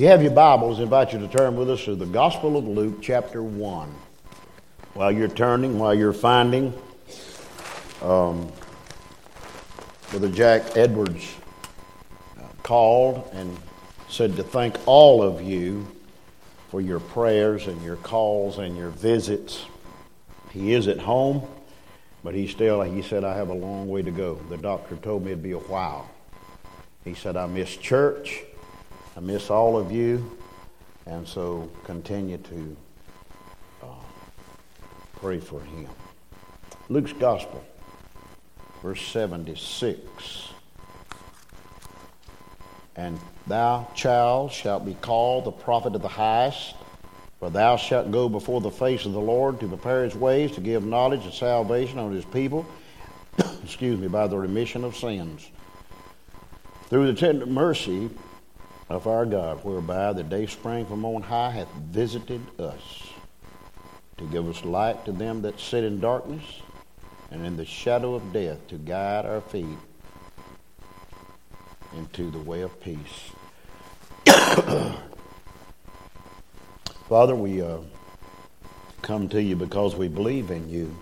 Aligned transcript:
You 0.00 0.06
have 0.06 0.22
your 0.22 0.32
Bibles, 0.32 0.80
I 0.80 0.84
invite 0.84 1.12
you 1.12 1.18
to 1.18 1.28
turn 1.28 1.56
with 1.56 1.68
us 1.68 1.84
to 1.84 1.94
the 1.94 2.06
Gospel 2.06 2.56
of 2.56 2.66
Luke, 2.66 3.02
chapter 3.02 3.42
1. 3.42 3.94
While 4.94 5.12
you're 5.12 5.28
turning, 5.28 5.78
while 5.78 5.94
you're 5.94 6.14
finding, 6.14 6.72
um, 8.00 8.50
Brother 10.08 10.30
Jack 10.30 10.74
Edwards 10.74 11.34
uh, 12.38 12.44
called 12.62 13.28
and 13.34 13.54
said 14.08 14.36
to 14.36 14.42
thank 14.42 14.74
all 14.86 15.22
of 15.22 15.42
you 15.42 15.86
for 16.70 16.80
your 16.80 17.00
prayers 17.00 17.66
and 17.66 17.82
your 17.82 17.96
calls 17.96 18.56
and 18.56 18.78
your 18.78 18.88
visits. 18.88 19.66
He 20.50 20.72
is 20.72 20.88
at 20.88 20.98
home, 20.98 21.46
but 22.24 22.34
he 22.34 22.46
still, 22.46 22.80
he 22.80 23.02
said, 23.02 23.22
I 23.22 23.36
have 23.36 23.50
a 23.50 23.54
long 23.54 23.86
way 23.86 24.00
to 24.00 24.10
go. 24.10 24.36
The 24.48 24.56
doctor 24.56 24.96
told 24.96 25.26
me 25.26 25.32
it'd 25.32 25.42
be 25.42 25.52
a 25.52 25.58
while. 25.58 26.08
He 27.04 27.12
said, 27.12 27.36
I 27.36 27.44
miss 27.44 27.76
church. 27.76 28.44
I 29.16 29.20
miss 29.20 29.50
all 29.50 29.76
of 29.76 29.90
you. 29.90 30.38
And 31.06 31.26
so 31.26 31.68
continue 31.84 32.38
to 32.38 32.76
uh, 33.82 33.86
pray 35.16 35.40
for 35.40 35.60
him. 35.60 35.88
Luke's 36.88 37.12
Gospel, 37.12 37.64
verse 38.82 39.02
76. 39.08 40.00
And 42.96 43.18
thou, 43.46 43.88
child, 43.94 44.52
shalt 44.52 44.84
be 44.84 44.94
called 44.94 45.44
the 45.44 45.52
prophet 45.52 45.94
of 45.94 46.02
the 46.02 46.08
highest, 46.08 46.74
for 47.38 47.50
thou 47.50 47.76
shalt 47.76 48.10
go 48.12 48.28
before 48.28 48.60
the 48.60 48.70
face 48.70 49.06
of 49.06 49.12
the 49.12 49.20
Lord 49.20 49.58
to 49.60 49.68
prepare 49.68 50.04
his 50.04 50.14
ways, 50.14 50.52
to 50.52 50.60
give 50.60 50.84
knowledge 50.84 51.24
and 51.24 51.32
salvation 51.32 51.98
unto 51.98 52.14
his 52.14 52.24
people, 52.26 52.66
excuse 53.64 53.98
me, 53.98 54.08
by 54.08 54.26
the 54.26 54.36
remission 54.36 54.84
of 54.84 54.96
sins 54.96 55.48
through 56.88 57.06
the 57.06 57.18
tender 57.18 57.46
mercy 57.46 58.10
of 58.90 59.06
our 59.06 59.24
God, 59.24 59.64
whereby 59.64 60.12
the 60.12 60.24
day 60.24 60.46
spring 60.46 60.84
from 60.84 61.04
on 61.04 61.22
high 61.22 61.50
hath 61.50 61.72
visited 61.74 62.40
us, 62.60 63.08
to 64.18 64.24
give 64.26 64.48
us 64.48 64.64
light 64.64 65.04
to 65.04 65.12
them 65.12 65.42
that 65.42 65.60
sit 65.60 65.84
in 65.84 66.00
darkness, 66.00 66.42
and 67.30 67.46
in 67.46 67.56
the 67.56 67.64
shadow 67.64 68.16
of 68.16 68.32
death, 68.32 68.66
to 68.68 68.74
guide 68.76 69.24
our 69.24 69.40
feet 69.40 69.78
into 71.96 72.30
the 72.32 72.40
way 72.40 72.62
of 72.62 72.80
peace. 72.80 73.30
Father, 77.08 77.36
we 77.36 77.62
uh, 77.62 77.78
come 79.02 79.28
to 79.28 79.40
you 79.40 79.54
because 79.56 79.94
we 79.94 80.08
believe 80.08 80.50
in 80.50 80.68
you. 80.68 80.94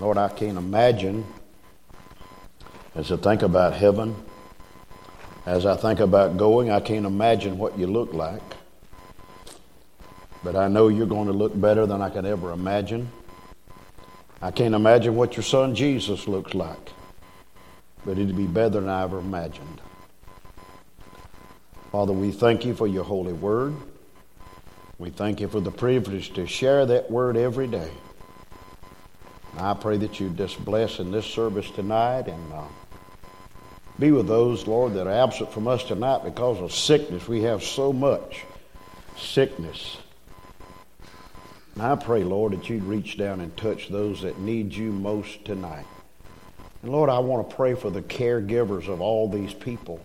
Lord, 0.00 0.18
I 0.18 0.28
can't 0.28 0.58
imagine 0.58 1.24
as 2.94 3.10
I 3.10 3.16
think 3.16 3.42
about 3.42 3.72
heaven, 3.72 4.16
as 5.46 5.66
I 5.66 5.76
think 5.76 6.00
about 6.00 6.36
going, 6.36 6.70
I 6.70 6.80
can't 6.80 7.06
imagine 7.06 7.58
what 7.58 7.78
you 7.78 7.86
look 7.86 8.12
like. 8.12 8.42
But 10.44 10.56
I 10.56 10.68
know 10.68 10.88
you're 10.88 11.06
going 11.06 11.26
to 11.26 11.32
look 11.32 11.58
better 11.58 11.86
than 11.86 12.02
I 12.02 12.10
could 12.10 12.24
ever 12.24 12.52
imagine. 12.52 13.10
I 14.40 14.50
can't 14.50 14.74
imagine 14.74 15.14
what 15.14 15.36
your 15.36 15.44
son 15.44 15.74
Jesus 15.74 16.26
looks 16.26 16.52
like, 16.54 16.90
but 18.04 18.18
it'd 18.18 18.36
be 18.36 18.46
better 18.46 18.80
than 18.80 18.88
I 18.88 19.04
ever 19.04 19.18
imagined. 19.18 19.80
Father, 21.92 22.12
we 22.12 22.32
thank 22.32 22.64
you 22.64 22.74
for 22.74 22.86
your 22.86 23.04
holy 23.04 23.32
word. 23.32 23.74
We 24.98 25.10
thank 25.10 25.40
you 25.40 25.48
for 25.48 25.60
the 25.60 25.70
privilege 25.70 26.32
to 26.34 26.46
share 26.46 26.86
that 26.86 27.10
word 27.10 27.36
every 27.36 27.66
day. 27.66 27.90
I 29.58 29.74
pray 29.74 29.96
that 29.98 30.18
you 30.18 30.30
just 30.30 30.64
bless 30.64 30.98
in 30.98 31.12
this 31.12 31.26
service 31.26 31.70
tonight 31.70 32.26
and 32.26 32.52
uh, 32.52 32.62
be 34.02 34.10
with 34.10 34.26
those, 34.26 34.66
Lord, 34.66 34.94
that 34.94 35.06
are 35.06 35.12
absent 35.12 35.52
from 35.52 35.68
us 35.68 35.84
tonight 35.84 36.24
because 36.24 36.60
of 36.60 36.72
sickness. 36.72 37.28
We 37.28 37.42
have 37.42 37.62
so 37.62 37.92
much 37.92 38.42
sickness. 39.16 39.96
And 41.74 41.84
I 41.84 41.94
pray, 41.94 42.24
Lord, 42.24 42.52
that 42.52 42.68
you'd 42.68 42.82
reach 42.82 43.16
down 43.16 43.40
and 43.40 43.56
touch 43.56 43.88
those 43.88 44.22
that 44.22 44.40
need 44.40 44.74
you 44.74 44.90
most 44.90 45.44
tonight. 45.44 45.86
And 46.82 46.90
Lord, 46.90 47.10
I 47.10 47.20
want 47.20 47.48
to 47.48 47.54
pray 47.54 47.76
for 47.76 47.90
the 47.90 48.02
caregivers 48.02 48.88
of 48.88 49.00
all 49.00 49.28
these 49.28 49.54
people. 49.54 50.00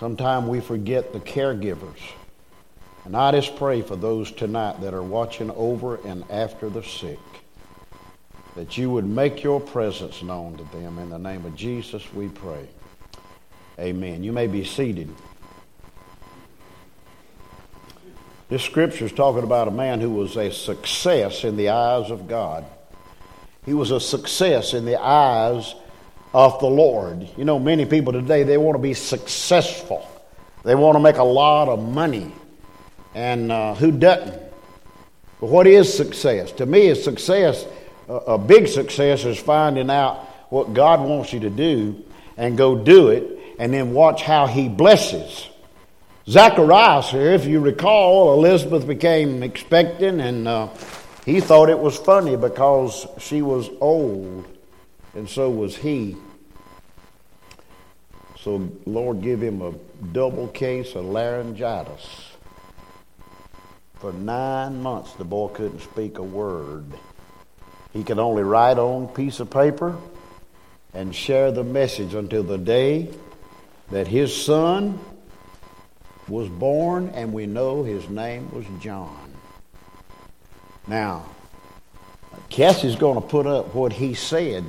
Sometimes 0.00 0.48
we 0.48 0.60
forget 0.60 1.12
the 1.12 1.20
caregivers. 1.20 2.00
And 3.04 3.14
I 3.14 3.32
just 3.32 3.54
pray 3.56 3.82
for 3.82 3.96
those 3.96 4.32
tonight 4.32 4.80
that 4.80 4.94
are 4.94 5.02
watching 5.02 5.50
over 5.50 5.96
and 6.06 6.24
after 6.30 6.70
the 6.70 6.82
sick 6.82 7.18
that 8.56 8.76
you 8.76 8.90
would 8.90 9.06
make 9.06 9.42
your 9.42 9.60
presence 9.60 10.22
known 10.22 10.56
to 10.56 10.64
them. 10.76 10.98
In 10.98 11.10
the 11.10 11.18
name 11.18 11.44
of 11.46 11.56
Jesus, 11.56 12.02
we 12.12 12.28
pray. 12.28 12.68
Amen. 13.78 14.22
You 14.22 14.32
may 14.32 14.46
be 14.46 14.64
seated. 14.64 15.08
This 18.48 18.62
scripture 18.62 19.06
is 19.06 19.12
talking 19.12 19.44
about 19.44 19.68
a 19.68 19.70
man 19.70 20.00
who 20.00 20.10
was 20.10 20.36
a 20.36 20.52
success 20.52 21.44
in 21.44 21.56
the 21.56 21.70
eyes 21.70 22.10
of 22.10 22.28
God. 22.28 22.66
He 23.64 23.72
was 23.72 23.90
a 23.90 24.00
success 24.00 24.74
in 24.74 24.84
the 24.84 25.00
eyes 25.00 25.74
of 26.34 26.60
the 26.60 26.66
Lord. 26.66 27.26
You 27.38 27.46
know, 27.46 27.58
many 27.58 27.86
people 27.86 28.12
today, 28.12 28.42
they 28.42 28.58
want 28.58 28.76
to 28.76 28.82
be 28.82 28.92
successful. 28.92 30.06
They 30.64 30.74
want 30.74 30.96
to 30.96 31.00
make 31.00 31.16
a 31.16 31.24
lot 31.24 31.68
of 31.68 31.82
money. 31.82 32.32
And 33.14 33.50
uh, 33.50 33.74
who 33.74 33.90
doesn't? 33.90 34.42
But 35.40 35.46
what 35.48 35.66
is 35.66 35.92
success? 35.92 36.52
To 36.52 36.66
me, 36.66 36.88
is 36.88 37.02
success 37.02 37.64
a 38.26 38.38
big 38.38 38.68
success 38.68 39.24
is 39.24 39.38
finding 39.38 39.90
out 39.90 40.18
what 40.50 40.74
God 40.74 41.00
wants 41.00 41.32
you 41.32 41.40
to 41.40 41.50
do 41.50 42.02
and 42.36 42.56
go 42.58 42.76
do 42.76 43.08
it 43.08 43.56
and 43.58 43.72
then 43.72 43.92
watch 43.92 44.22
how 44.22 44.46
he 44.46 44.68
blesses. 44.68 45.48
Zacharias 46.28 47.10
here, 47.10 47.32
if 47.32 47.46
you 47.46 47.60
recall, 47.60 48.34
Elizabeth 48.34 48.86
became 48.86 49.42
expectant 49.42 50.20
and 50.20 50.46
uh, 50.46 50.68
he 51.24 51.40
thought 51.40 51.68
it 51.68 51.78
was 51.78 51.96
funny 51.96 52.36
because 52.36 53.06
she 53.18 53.42
was 53.42 53.68
old 53.80 54.46
and 55.14 55.28
so 55.28 55.50
was 55.50 55.76
he. 55.76 56.16
So, 58.40 58.68
Lord, 58.86 59.22
give 59.22 59.40
him 59.40 59.62
a 59.62 59.72
double 60.12 60.48
case 60.48 60.94
of 60.96 61.04
laryngitis. 61.04 62.32
For 63.94 64.12
nine 64.12 64.82
months, 64.82 65.12
the 65.12 65.24
boy 65.24 65.48
couldn't 65.48 65.80
speak 65.80 66.18
a 66.18 66.22
word. 66.24 66.86
He 67.92 68.04
could 68.04 68.18
only 68.18 68.42
write 68.42 68.78
on 68.78 69.08
piece 69.08 69.40
of 69.40 69.50
paper 69.50 69.96
and 70.94 71.14
share 71.14 71.52
the 71.52 71.64
message 71.64 72.14
until 72.14 72.42
the 72.42 72.58
day 72.58 73.08
that 73.90 74.08
his 74.08 74.34
son 74.34 74.98
was 76.28 76.48
born, 76.48 77.10
and 77.14 77.32
we 77.32 77.46
know 77.46 77.82
his 77.82 78.08
name 78.08 78.50
was 78.52 78.64
John. 78.80 79.32
Now, 80.86 81.26
Cassie's 82.48 82.96
going 82.96 83.20
to 83.20 83.26
put 83.26 83.46
up 83.46 83.74
what 83.74 83.92
he 83.92 84.14
said. 84.14 84.64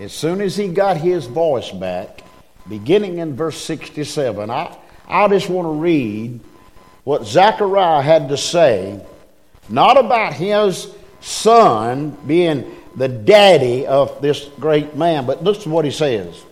As 0.00 0.12
soon 0.12 0.40
as 0.40 0.56
he 0.56 0.68
got 0.68 0.96
his 0.96 1.26
voice 1.26 1.70
back, 1.70 2.22
beginning 2.68 3.18
in 3.18 3.36
verse 3.36 3.56
67, 3.62 4.50
I, 4.50 4.76
I 5.06 5.28
just 5.28 5.48
want 5.48 5.66
to 5.66 5.80
read 5.80 6.40
what 7.04 7.24
Zechariah 7.24 8.02
had 8.02 8.30
to 8.30 8.36
say, 8.36 9.04
not 9.68 9.98
about 9.98 10.32
his 10.32 10.88
son 11.24 12.10
being 12.26 12.70
the 12.94 13.08
daddy 13.08 13.86
of 13.86 14.20
this 14.20 14.48
great 14.60 14.94
man. 14.94 15.24
But 15.24 15.42
listen 15.42 15.64
to 15.64 15.68
what 15.70 15.84
he 15.84 15.90
says. 15.90 16.44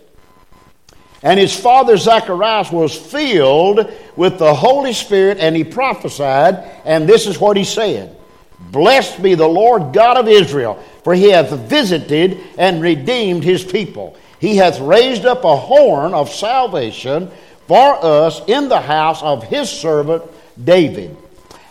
And 1.21 1.39
his 1.39 1.57
father 1.57 1.95
Zacharias 1.95 2.71
was 2.71 2.93
filled 2.93 3.93
with 4.17 4.39
the 4.39 4.53
Holy 4.53 4.91
Spirit, 4.91 5.37
and 5.39 5.55
he 5.55 5.63
prophesied, 5.63 6.69
and 6.83 7.07
this 7.07 7.27
is 7.27 7.39
what 7.39 7.55
he 7.55 7.63
said 7.63 8.17
Blessed 8.59 9.21
be 9.21 9.35
the 9.35 9.47
Lord 9.47 9.93
God 9.93 10.17
of 10.17 10.27
Israel, 10.27 10.83
for 11.03 11.13
he 11.13 11.29
hath 11.29 11.51
visited 11.51 12.39
and 12.57 12.81
redeemed 12.81 13.43
his 13.43 13.63
people. 13.63 14.17
He 14.39 14.57
hath 14.57 14.79
raised 14.79 15.25
up 15.25 15.43
a 15.45 15.55
horn 15.55 16.13
of 16.13 16.29
salvation 16.29 17.31
for 17.67 18.03
us 18.03 18.41
in 18.47 18.67
the 18.67 18.81
house 18.81 19.21
of 19.21 19.43
his 19.43 19.69
servant 19.69 20.23
David 20.61 21.15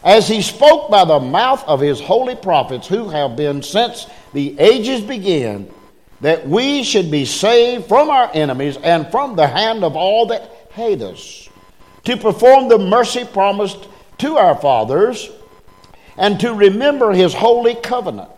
as 0.05 0.27
he 0.29 0.43
spoke 0.43 0.91
by 0.91 1.05
the 1.05 1.21
mouth 1.21 1.63
of 1.67 1.81
his 1.81 2.01
holy 2.01 2.35
prophets 2.35 2.87
who 2.89 3.09
have 3.09 3.37
been 3.37 3.63
since 3.63 4.07
the 4.33 4.59
ages 4.59 5.01
began, 5.01 5.71
that 6.21 6.49
we 6.49 6.83
should 6.83 7.11
be 7.11 7.25
saved 7.25 7.87
from 7.87 8.11
our 8.11 8.31
enemies 8.35 8.77
and 8.83 9.11
from 9.11 9.37
the 9.37 9.47
hand 9.47 9.85
of 9.85 9.97
all 9.97 10.27
that 10.27 10.43
hate 10.73 11.03
us, 11.03 11.49
to 12.05 12.17
perform 12.17 12.69
the 12.69 12.79
mercy 12.79 13.25
promised 13.25 13.89
to 14.19 14.37
our 14.37 14.57
fathers, 14.57 15.31
and 16.17 16.39
to 16.41 16.53
remember 16.53 17.13
his 17.13 17.35
holy 17.35 17.75
covenant, 17.75 18.31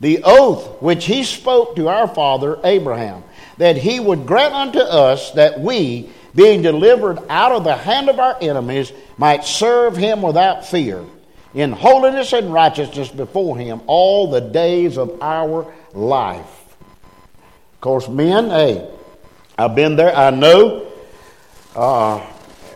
the 0.00 0.20
oath 0.24 0.80
which 0.80 1.06
he 1.06 1.24
spoke 1.24 1.74
to 1.76 1.88
our 1.88 2.06
father 2.06 2.58
Abraham, 2.64 3.24
that 3.56 3.76
he 3.76 3.98
would 3.98 4.26
grant 4.26 4.54
unto 4.54 4.78
us 4.78 5.32
that 5.32 5.60
we, 5.60 6.10
being 6.34 6.62
delivered 6.62 7.18
out 7.28 7.52
of 7.52 7.64
the 7.64 7.76
hand 7.76 8.08
of 8.08 8.18
our 8.18 8.36
enemies, 8.40 8.92
might 9.16 9.44
serve 9.44 9.96
him 9.96 10.22
without 10.22 10.66
fear, 10.66 11.04
in 11.54 11.72
holiness 11.72 12.32
and 12.32 12.52
righteousness 12.52 13.08
before 13.08 13.56
him 13.56 13.80
all 13.86 14.30
the 14.30 14.40
days 14.40 14.98
of 14.98 15.22
our 15.22 15.72
life. 15.92 16.74
Of 17.74 17.80
course, 17.80 18.08
men, 18.08 18.50
hey, 18.50 18.88
I've 19.56 19.74
been 19.74 19.96
there, 19.96 20.14
I 20.14 20.30
know. 20.30 20.92
Uh, 21.74 22.18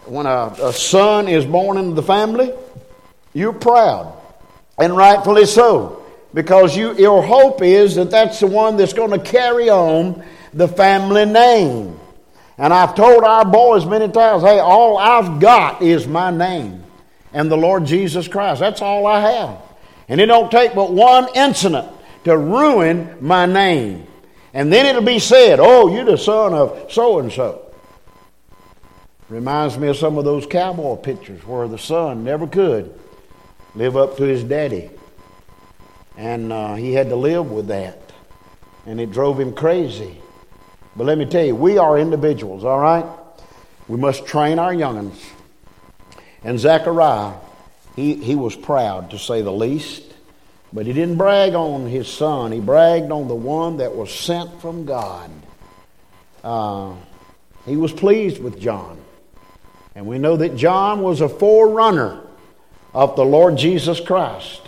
when 0.07 0.27
a, 0.27 0.55
a 0.63 0.73
son 0.73 1.29
is 1.29 1.45
born 1.45 1.77
into 1.77 1.95
the 1.95 2.03
family, 2.03 2.53
you're 3.35 3.53
proud, 3.53 4.17
and 4.79 4.97
rightfully 4.97 5.47
so, 5.47 6.05
because 6.35 6.77
you, 6.77 6.95
your 6.97 7.23
hope 7.23 7.63
is 7.63 7.95
that 7.97 8.11
that's 8.11 8.41
the 8.41 8.47
one 8.47 8.77
that's 8.77 8.93
going 8.93 9.11
to 9.11 9.19
carry 9.19 9.71
on 9.71 10.25
the 10.53 10.69
family 10.69 11.25
name. 11.25 11.99
And 12.63 12.73
I've 12.73 12.95
told 12.95 13.25
our 13.25 13.45
boys 13.45 13.85
many 13.85 14.07
times, 14.07 14.45
hey, 14.45 14.61
all 14.61 14.97
I've 14.97 15.41
got 15.41 15.83
is 15.83 16.07
my 16.07 16.31
name 16.31 16.85
and 17.33 17.51
the 17.51 17.57
Lord 17.57 17.85
Jesus 17.87 18.29
Christ. 18.29 18.61
That's 18.61 18.81
all 18.81 19.05
I 19.05 19.19
have. 19.19 19.59
And 20.09 20.21
it 20.21 20.27
don't 20.27 20.49
take 20.49 20.73
but 20.73 20.93
one 20.93 21.27
incident 21.35 21.89
to 22.23 22.39
ruin 22.39 23.17
my 23.21 23.47
name. 23.47 24.07
And 24.55 24.73
then 24.73 24.87
it'll 24.87 25.03
be 25.03 25.19
said, 25.19 25.59
oh, 25.59 25.93
you're 25.93 26.05
the 26.05 26.17
son 26.17 26.55
of 26.55 26.87
so 26.93 27.19
and 27.19 27.33
so. 27.33 27.67
Reminds 29.29 29.77
me 29.77 29.89
of 29.89 29.97
some 29.97 30.17
of 30.17 30.25
those 30.25 30.47
cowboy 30.47 30.95
pictures 30.95 31.45
where 31.45 31.67
the 31.67 31.79
son 31.79 32.23
never 32.23 32.47
could 32.47 32.97
live 33.75 33.97
up 33.97 34.19
to 34.19 34.23
his 34.23 34.45
daddy. 34.45 34.89
And 36.17 36.53
uh, 36.53 36.77
he 36.77 36.93
had 36.93 37.09
to 37.09 37.17
live 37.17 37.51
with 37.51 37.67
that. 37.67 37.99
And 38.87 39.01
it 39.01 39.11
drove 39.11 39.41
him 39.41 39.53
crazy. 39.53 40.22
But 40.97 41.05
let 41.05 41.19
me 41.19 41.25
tell 41.25 41.45
you, 41.45 41.57
we 41.57 41.79
are 41.79 41.99
individuals, 41.99 42.65
all 42.65 42.79
right? 42.79 43.07
We 43.89 43.97
must 43.97 44.27
train 44.27 44.59
our 44.59 44.73
youngins. 44.73 45.19
And 46.45 46.59
Zechariah, 46.59 47.35
he, 47.97 48.15
he 48.15 48.35
was 48.35 48.57
proud 48.57 49.11
to 49.11 49.19
say 49.19 49.43
the 49.43 49.53
least, 49.53 50.03
but 50.73 50.87
he 50.87 50.93
didn't 50.93 51.17
brag 51.17 51.55
on 51.55 51.87
his 51.87 52.09
son. 52.09 52.53
He 52.53 52.61
bragged 52.61 53.11
on 53.11 53.29
the 53.29 53.35
one 53.35 53.79
that 53.79 53.95
was 53.95 54.13
sent 54.13 54.61
from 54.61 54.85
God. 54.85 55.31
Uh, 56.43 56.95
he 57.67 57.77
was 57.77 57.93
pleased 57.93 58.43
with 58.43 58.59
John. 58.61 58.99
And 59.95 60.07
we 60.07 60.19
know 60.19 60.37
that 60.37 60.57
John 60.57 61.03
was 61.03 61.21
a 61.21 61.29
forerunner 61.29 62.21
of 62.95 63.17
the 63.17 63.25
Lord 63.25 63.57
Jesus 63.57 64.01
Christ. 64.01 64.63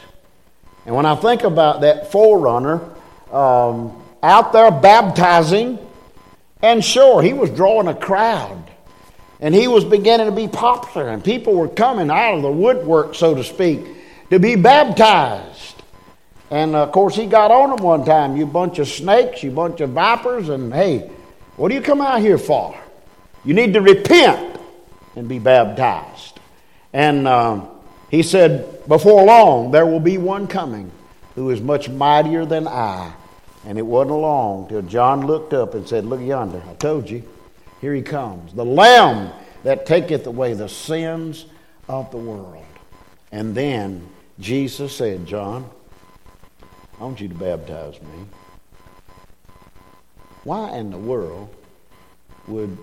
And 0.86 0.94
when 0.94 1.06
I 1.06 1.14
think 1.14 1.44
about 1.44 1.80
that 1.80 2.12
forerunner 2.12 2.80
um, 3.32 4.02
out 4.22 4.52
there 4.52 4.70
baptizing, 4.70 5.78
and 6.64 6.82
sure, 6.82 7.20
he 7.20 7.34
was 7.34 7.50
drawing 7.50 7.88
a 7.88 7.94
crowd. 7.94 8.70
And 9.38 9.54
he 9.54 9.68
was 9.68 9.84
beginning 9.84 10.30
to 10.30 10.32
be 10.32 10.48
popular, 10.48 11.10
and 11.10 11.22
people 11.22 11.52
were 11.52 11.68
coming 11.68 12.10
out 12.10 12.36
of 12.36 12.40
the 12.40 12.50
woodwork, 12.50 13.14
so 13.14 13.34
to 13.34 13.44
speak, 13.44 13.84
to 14.30 14.38
be 14.38 14.56
baptized. 14.56 15.82
And 16.50 16.74
of 16.74 16.90
course, 16.90 17.14
he 17.14 17.26
got 17.26 17.50
on 17.50 17.68
them 17.68 17.84
one 17.84 18.06
time, 18.06 18.38
you 18.38 18.46
bunch 18.46 18.78
of 18.78 18.88
snakes, 18.88 19.42
you 19.42 19.50
bunch 19.50 19.82
of 19.82 19.90
vipers, 19.90 20.48
and 20.48 20.72
hey, 20.72 21.10
what 21.56 21.68
do 21.68 21.74
you 21.74 21.82
come 21.82 22.00
out 22.00 22.20
here 22.20 22.38
for? 22.38 22.74
You 23.44 23.52
need 23.52 23.74
to 23.74 23.82
repent 23.82 24.58
and 25.16 25.28
be 25.28 25.38
baptized. 25.38 26.40
And 26.94 27.28
um, 27.28 27.68
he 28.10 28.22
said, 28.22 28.88
Before 28.88 29.22
long, 29.22 29.70
there 29.70 29.84
will 29.84 30.00
be 30.00 30.16
one 30.16 30.46
coming 30.46 30.90
who 31.34 31.50
is 31.50 31.60
much 31.60 31.90
mightier 31.90 32.46
than 32.46 32.66
I. 32.66 33.12
And 33.66 33.78
it 33.78 33.86
wasn't 33.86 34.18
long 34.18 34.68
till 34.68 34.82
John 34.82 35.26
looked 35.26 35.54
up 35.54 35.74
and 35.74 35.88
said, 35.88 36.04
Look 36.04 36.20
yonder, 36.20 36.62
I 36.68 36.74
told 36.74 37.08
you, 37.08 37.22
here 37.80 37.94
he 37.94 38.02
comes, 38.02 38.52
the 38.52 38.64
Lamb 38.64 39.32
that 39.62 39.86
taketh 39.86 40.26
away 40.26 40.54
the 40.54 40.68
sins 40.68 41.46
of 41.88 42.10
the 42.10 42.16
world. 42.18 42.64
And 43.32 43.54
then 43.54 44.08
Jesus 44.38 44.96
said, 44.96 45.26
John, 45.26 45.68
I 46.98 47.04
want 47.04 47.20
you 47.20 47.28
to 47.28 47.34
baptize 47.34 48.00
me. 48.00 48.26
Why 50.44 50.76
in 50.76 50.90
the 50.90 50.98
world 50.98 51.54
would 52.46 52.76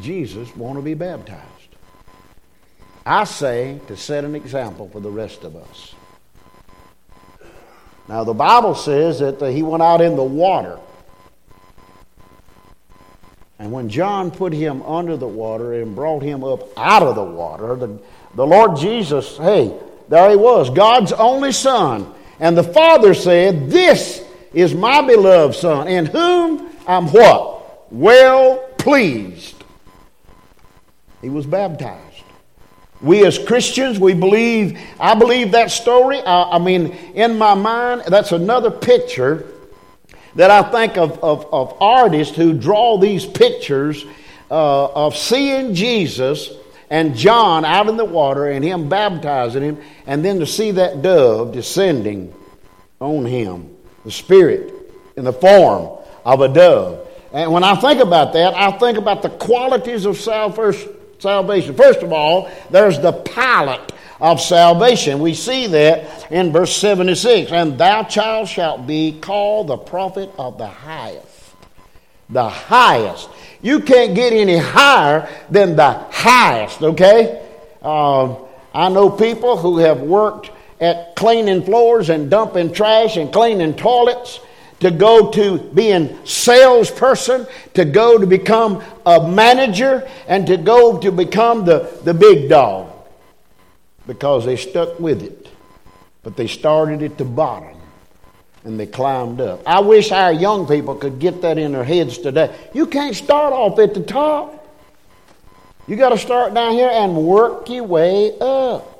Jesus 0.00 0.54
want 0.56 0.76
to 0.76 0.82
be 0.82 0.94
baptized? 0.94 1.44
I 3.06 3.24
say 3.24 3.80
to 3.86 3.96
set 3.96 4.24
an 4.24 4.34
example 4.34 4.88
for 4.88 5.00
the 5.00 5.10
rest 5.10 5.44
of 5.44 5.56
us. 5.56 5.94
Now, 8.08 8.24
the 8.24 8.34
Bible 8.34 8.74
says 8.74 9.18
that 9.18 9.40
he 9.52 9.62
went 9.62 9.82
out 9.82 10.00
in 10.00 10.16
the 10.16 10.24
water. 10.24 10.78
And 13.58 13.72
when 13.72 13.88
John 13.88 14.30
put 14.30 14.52
him 14.52 14.82
under 14.82 15.16
the 15.16 15.26
water 15.26 15.74
and 15.74 15.94
brought 15.94 16.22
him 16.22 16.44
up 16.44 16.68
out 16.76 17.02
of 17.02 17.16
the 17.16 17.24
water, 17.24 17.74
the, 17.74 17.98
the 18.34 18.46
Lord 18.46 18.76
Jesus, 18.76 19.36
hey, 19.36 19.76
there 20.08 20.30
he 20.30 20.36
was, 20.36 20.70
God's 20.70 21.12
only 21.12 21.52
Son. 21.52 22.14
And 22.40 22.56
the 22.56 22.62
Father 22.62 23.14
said, 23.14 23.68
This 23.68 24.24
is 24.54 24.74
my 24.74 25.02
beloved 25.02 25.56
Son, 25.56 25.88
in 25.88 26.06
whom 26.06 26.70
I'm 26.86 27.08
what? 27.08 27.92
Well 27.92 28.58
pleased. 28.78 29.56
He 31.20 31.28
was 31.28 31.44
baptized. 31.44 32.22
We 33.00 33.24
as 33.24 33.38
Christians, 33.38 33.98
we 33.98 34.14
believe, 34.14 34.78
I 34.98 35.14
believe 35.14 35.52
that 35.52 35.70
story. 35.70 36.20
I, 36.20 36.56
I 36.56 36.58
mean, 36.58 36.86
in 37.14 37.38
my 37.38 37.54
mind, 37.54 38.02
that's 38.08 38.32
another 38.32 38.70
picture 38.70 39.46
that 40.34 40.50
I 40.50 40.62
think 40.70 40.96
of, 40.96 41.22
of, 41.22 41.52
of 41.52 41.76
artists 41.80 42.36
who 42.36 42.52
draw 42.52 42.98
these 42.98 43.24
pictures 43.24 44.04
uh, 44.50 44.86
of 44.86 45.16
seeing 45.16 45.74
Jesus 45.74 46.50
and 46.90 47.16
John 47.16 47.64
out 47.64 47.88
in 47.88 47.96
the 47.96 48.04
water 48.04 48.50
and 48.50 48.64
him 48.64 48.88
baptizing 48.88 49.62
him, 49.62 49.78
and 50.06 50.24
then 50.24 50.40
to 50.40 50.46
see 50.46 50.72
that 50.72 51.02
dove 51.02 51.52
descending 51.52 52.34
on 52.98 53.26
him, 53.26 53.76
the 54.04 54.10
Spirit 54.10 54.72
in 55.16 55.24
the 55.24 55.32
form 55.32 55.98
of 56.24 56.40
a 56.40 56.48
dove. 56.48 57.06
And 57.32 57.52
when 57.52 57.62
I 57.62 57.76
think 57.76 58.00
about 58.00 58.32
that, 58.32 58.54
I 58.54 58.70
think 58.78 58.96
about 58.96 59.22
the 59.22 59.28
qualities 59.28 60.06
of 60.06 60.16
salvation 60.16 60.94
salvation. 61.18 61.74
First 61.74 62.02
of 62.02 62.12
all, 62.12 62.50
there's 62.70 62.98
the 62.98 63.12
pilot 63.12 63.92
of 64.20 64.40
salvation. 64.40 65.20
We 65.20 65.34
see 65.34 65.66
that 65.68 66.30
in 66.30 66.52
verse 66.52 66.76
76. 66.76 67.52
And 67.52 67.78
thou, 67.78 68.02
child, 68.04 68.48
shalt 68.48 68.86
be 68.86 69.18
called 69.20 69.68
the 69.68 69.76
prophet 69.76 70.30
of 70.38 70.58
the 70.58 70.66
highest. 70.66 71.26
The 72.30 72.48
highest. 72.48 73.28
You 73.62 73.80
can't 73.80 74.14
get 74.14 74.32
any 74.32 74.58
higher 74.58 75.28
than 75.50 75.76
the 75.76 75.92
highest, 75.92 76.82
okay? 76.82 77.44
Uh, 77.82 78.36
I 78.74 78.88
know 78.88 79.10
people 79.10 79.56
who 79.56 79.78
have 79.78 80.00
worked 80.00 80.50
at 80.80 81.16
cleaning 81.16 81.64
floors 81.64 82.10
and 82.10 82.30
dumping 82.30 82.72
trash 82.72 83.16
and 83.16 83.32
cleaning 83.32 83.74
toilets 83.74 84.40
to 84.80 84.90
go 84.90 85.30
to 85.32 85.58
being 85.58 86.24
salesperson, 86.24 87.46
to 87.74 87.84
go 87.84 88.18
to 88.18 88.26
become 88.26 88.82
a 89.04 89.28
manager, 89.28 90.08
and 90.26 90.46
to 90.46 90.56
go 90.56 90.98
to 90.98 91.10
become 91.10 91.64
the, 91.64 92.00
the 92.04 92.14
big 92.14 92.48
dog 92.48 92.92
because 94.06 94.44
they 94.44 94.56
stuck 94.56 94.98
with 95.00 95.22
it. 95.22 95.48
But 96.22 96.36
they 96.36 96.46
started 96.46 97.02
at 97.02 97.18
the 97.18 97.24
bottom 97.24 97.76
and 98.64 98.78
they 98.78 98.86
climbed 98.86 99.40
up. 99.40 99.62
I 99.66 99.80
wish 99.80 100.12
our 100.12 100.32
young 100.32 100.66
people 100.66 100.94
could 100.94 101.18
get 101.18 101.42
that 101.42 101.58
in 101.58 101.72
their 101.72 101.84
heads 101.84 102.18
today. 102.18 102.54
You 102.74 102.86
can't 102.86 103.14
start 103.14 103.52
off 103.52 103.78
at 103.78 103.94
the 103.94 104.02
top. 104.02 104.66
You 105.86 105.96
got 105.96 106.10
to 106.10 106.18
start 106.18 106.54
down 106.54 106.72
here 106.72 106.90
and 106.92 107.16
work 107.16 107.68
your 107.70 107.84
way 107.84 108.36
up. 108.38 108.97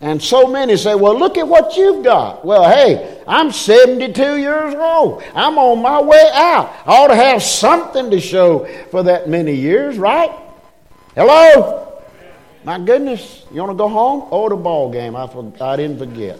And 0.00 0.22
so 0.22 0.46
many 0.46 0.76
say, 0.76 0.94
well, 0.94 1.18
look 1.18 1.38
at 1.38 1.48
what 1.48 1.76
you've 1.76 2.04
got. 2.04 2.44
Well, 2.44 2.68
hey, 2.68 3.22
I'm 3.26 3.50
72 3.50 4.36
years 4.36 4.74
old. 4.74 5.22
I'm 5.34 5.56
on 5.56 5.80
my 5.80 6.02
way 6.02 6.30
out. 6.34 6.70
I 6.86 7.02
ought 7.02 7.08
to 7.08 7.16
have 7.16 7.42
something 7.42 8.10
to 8.10 8.20
show 8.20 8.66
for 8.90 9.04
that 9.04 9.28
many 9.28 9.54
years, 9.54 9.96
right? 9.96 10.30
Hello? 11.14 12.02
My 12.62 12.78
goodness. 12.78 13.46
You 13.50 13.60
want 13.60 13.70
to 13.72 13.76
go 13.76 13.88
home? 13.88 14.28
Oh, 14.30 14.50
the 14.50 14.56
ball 14.56 14.92
game. 14.92 15.16
I, 15.16 15.30
I 15.60 15.76
didn't 15.76 15.98
forget. 15.98 16.38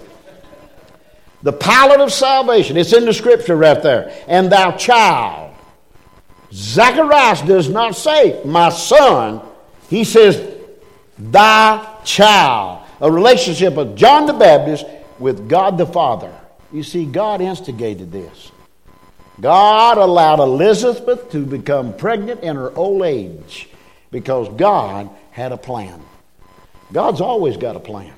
The 1.43 1.53
pilot 1.53 2.01
of 2.01 2.13
salvation. 2.13 2.77
It's 2.77 2.93
in 2.93 3.07
the 3.07 3.15
scripture 3.15 3.57
right 3.57 3.83
there. 3.83 4.13
And 4.29 4.53
thou 4.53 4.73
child. 4.73 5.55
Zacharias 6.53 7.41
does 7.43 7.71
not 7.71 7.97
say, 7.97 8.43
my 8.45 8.69
son. 8.69 9.41
He 9.89 10.05
says, 10.05 10.57
thy 11.19 12.01
child 12.05 12.86
a 13.01 13.11
relationship 13.11 13.77
of 13.77 13.95
John 13.95 14.27
the 14.27 14.33
Baptist 14.33 14.87
with 15.19 15.49
God 15.49 15.79
the 15.79 15.87
Father. 15.87 16.33
You 16.73 16.83
see, 16.83 17.05
God 17.05 17.41
instigated 17.41 18.13
this. 18.13 18.51
God 19.41 19.99
allowed 19.99 20.41
Elizabeth 20.41 21.31
to 21.33 21.45
become 21.45 21.97
pregnant 21.97 22.43
in 22.43 22.57
her 22.57 22.75
old 22.75 23.03
age 23.03 23.69
because 24.11 24.49
God 24.57 25.11
had 25.31 25.53
a 25.53 25.57
plan. 25.57 26.03
God's 26.93 27.21
always 27.21 27.57
got 27.57 27.77
a 27.77 27.81
plan. 27.81 28.13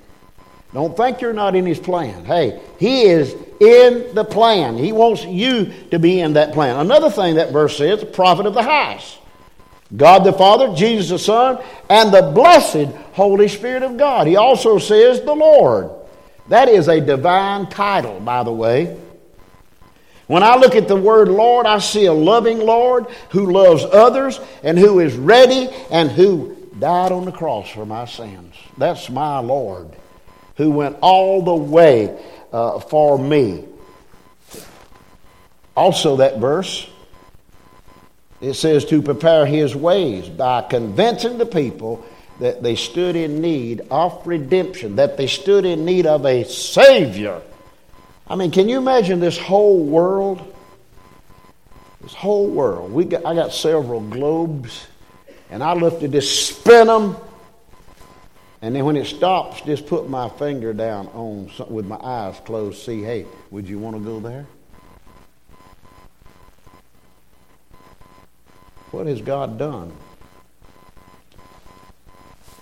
Don't 0.73 0.97
think 0.97 1.21
you're 1.21 1.33
not 1.33 1.57
in 1.57 1.67
His 1.67 1.79
plan. 1.79 2.25
Hey, 2.25 2.61
He 2.79 3.03
is 3.03 3.33
in 3.61 4.15
the 4.15 4.25
plan. 4.25 4.77
He 4.77 4.93
wants 4.93 5.25
you 5.25 5.73
to 5.91 5.99
be 5.99 6.21
in 6.21 6.35
that 6.35 6.53
plan. 6.53 6.77
Another 6.77 7.11
thing 7.11 7.37
that 7.37 7.53
verse 7.53 7.77
says, 7.77 8.05
prophet 8.05 8.47
of 8.47 8.55
the 8.55 8.63
highest. 8.63 9.18
God 9.97 10.25
the 10.25 10.33
Father, 10.33 10.75
Jesus 10.75 11.11
the 11.11 11.19
Son, 11.19 11.59
and 11.89 12.13
the 12.13 12.23
blessed 12.23 12.95
Holy 13.13 13.49
Spirit 13.49 13.83
of 13.83 13.97
God. 13.97 14.27
He 14.27 14.37
also 14.37 14.79
says 14.79 15.21
the 15.23 15.35
Lord. 15.35 15.91
That 16.49 16.69
is 16.69 16.89
a 16.89 17.01
divine 17.01 17.69
title, 17.69 18.21
by 18.21 18.43
the 18.43 18.53
way. 18.53 18.99
When 20.27 20.43
I 20.43 20.57
look 20.57 20.75
at 20.75 20.89
the 20.89 20.97
word 20.97 21.29
Lord, 21.29 21.67
I 21.67 21.79
see 21.79 22.05
a 22.05 22.13
loving 22.13 22.59
Lord 22.59 23.07
who 23.31 23.51
loves 23.51 23.85
others 23.85 24.39
and 24.63 24.79
who 24.79 25.01
is 25.01 25.17
ready 25.17 25.71
and 25.91 26.11
who 26.11 26.55
died 26.79 27.13
on 27.13 27.25
the 27.25 27.33
cross 27.33 27.71
for 27.71 27.87
my 27.87 28.05
sins. 28.05 28.55
That's 28.77 29.09
my 29.09 29.39
Lord 29.39 29.89
who 30.59 30.71
went 30.71 30.99
all 31.01 31.41
the 31.43 31.55
way 31.55 32.21
uh, 32.53 32.81
for 32.81 33.19
me. 33.19 33.65
Also, 35.77 36.17
that 36.17 36.39
verse, 36.39 36.91
it 38.41 38.55
says 38.55 38.85
to 38.87 39.03
prepare 39.03 39.47
his 39.47 39.75
ways 39.75 40.29
by 40.29 40.63
convincing 40.63 41.39
the 41.39 41.47
people 41.47 42.05
that 42.41 42.63
they 42.63 42.77
stood 42.77 43.17
in 43.17 43.41
need 43.41 43.81
of 43.91 44.25
redemption, 44.27 44.97
that 44.97 45.17
they 45.17 45.27
stood 45.27 45.65
in 45.65 45.85
need 45.85 46.07
of 46.07 46.25
a 46.25 46.45
Savior. 46.45 47.43
I 48.29 48.37
mean, 48.37 48.51
can 48.51 48.69
you 48.69 48.79
imagine 48.79 49.19
this 49.19 49.39
whole 49.39 49.85
world? 49.85 50.55
This 52.01 52.15
whole 52.15 52.49
world. 52.49 52.93
We 52.93 53.07
got, 53.07 53.27
I 53.27 53.35
got 53.35 53.53
several 53.53 54.01
globes, 54.01 54.87
and 55.51 55.63
I 55.63 55.73
love 55.73 55.99
to 56.01 56.09
just 56.09 56.47
spin 56.47 56.87
them, 56.87 57.17
and 58.63 58.75
then 58.75 58.85
when 58.85 58.97
it 58.97 59.07
stops, 59.07 59.61
just 59.63 59.87
put 59.87 60.09
my 60.09 60.29
finger 60.29 60.73
down 60.73 61.07
on 61.09 61.51
with 61.69 61.87
my 61.87 61.97
eyes 61.97 62.41
closed. 62.45 62.83
See, 62.83 63.03
hey, 63.03 63.27
would 63.51 63.69
you 63.69 63.79
want 63.79 63.97
to 63.97 64.03
go 64.03 64.21
there? 64.21 64.47
What 68.91 69.07
has 69.07 69.21
God 69.21 69.59
done? 69.59 69.93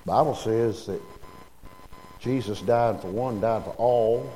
Bible 0.04 0.37
says 0.37 0.87
that 0.87 1.00
Jesus 2.21 2.61
died 2.61 3.00
for 3.00 3.09
one, 3.09 3.40
died 3.40 3.64
for 3.64 3.75
all. 3.78 4.33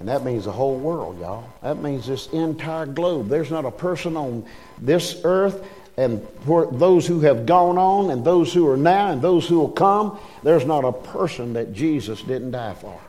And 0.00 0.08
that 0.08 0.24
means 0.24 0.44
the 0.44 0.52
whole 0.52 0.76
world, 0.76 1.20
y'all. 1.20 1.48
That 1.62 1.80
means 1.80 2.06
this 2.06 2.26
entire 2.28 2.86
globe. 2.86 3.28
There's 3.28 3.50
not 3.50 3.64
a 3.64 3.70
person 3.70 4.16
on 4.16 4.44
this 4.80 5.20
earth 5.24 5.64
and 5.96 6.26
for 6.44 6.66
those 6.72 7.06
who 7.06 7.20
have 7.20 7.46
gone 7.46 7.78
on 7.78 8.10
and 8.10 8.24
those 8.24 8.52
who 8.52 8.68
are 8.68 8.76
now 8.76 9.12
and 9.12 9.22
those 9.22 9.46
who 9.46 9.58
will 9.58 9.70
come, 9.70 10.18
there's 10.42 10.64
not 10.64 10.84
a 10.84 10.92
person 10.92 11.52
that 11.52 11.72
Jesus 11.72 12.20
didn't 12.22 12.50
die 12.50 12.74
for. 12.74 13.00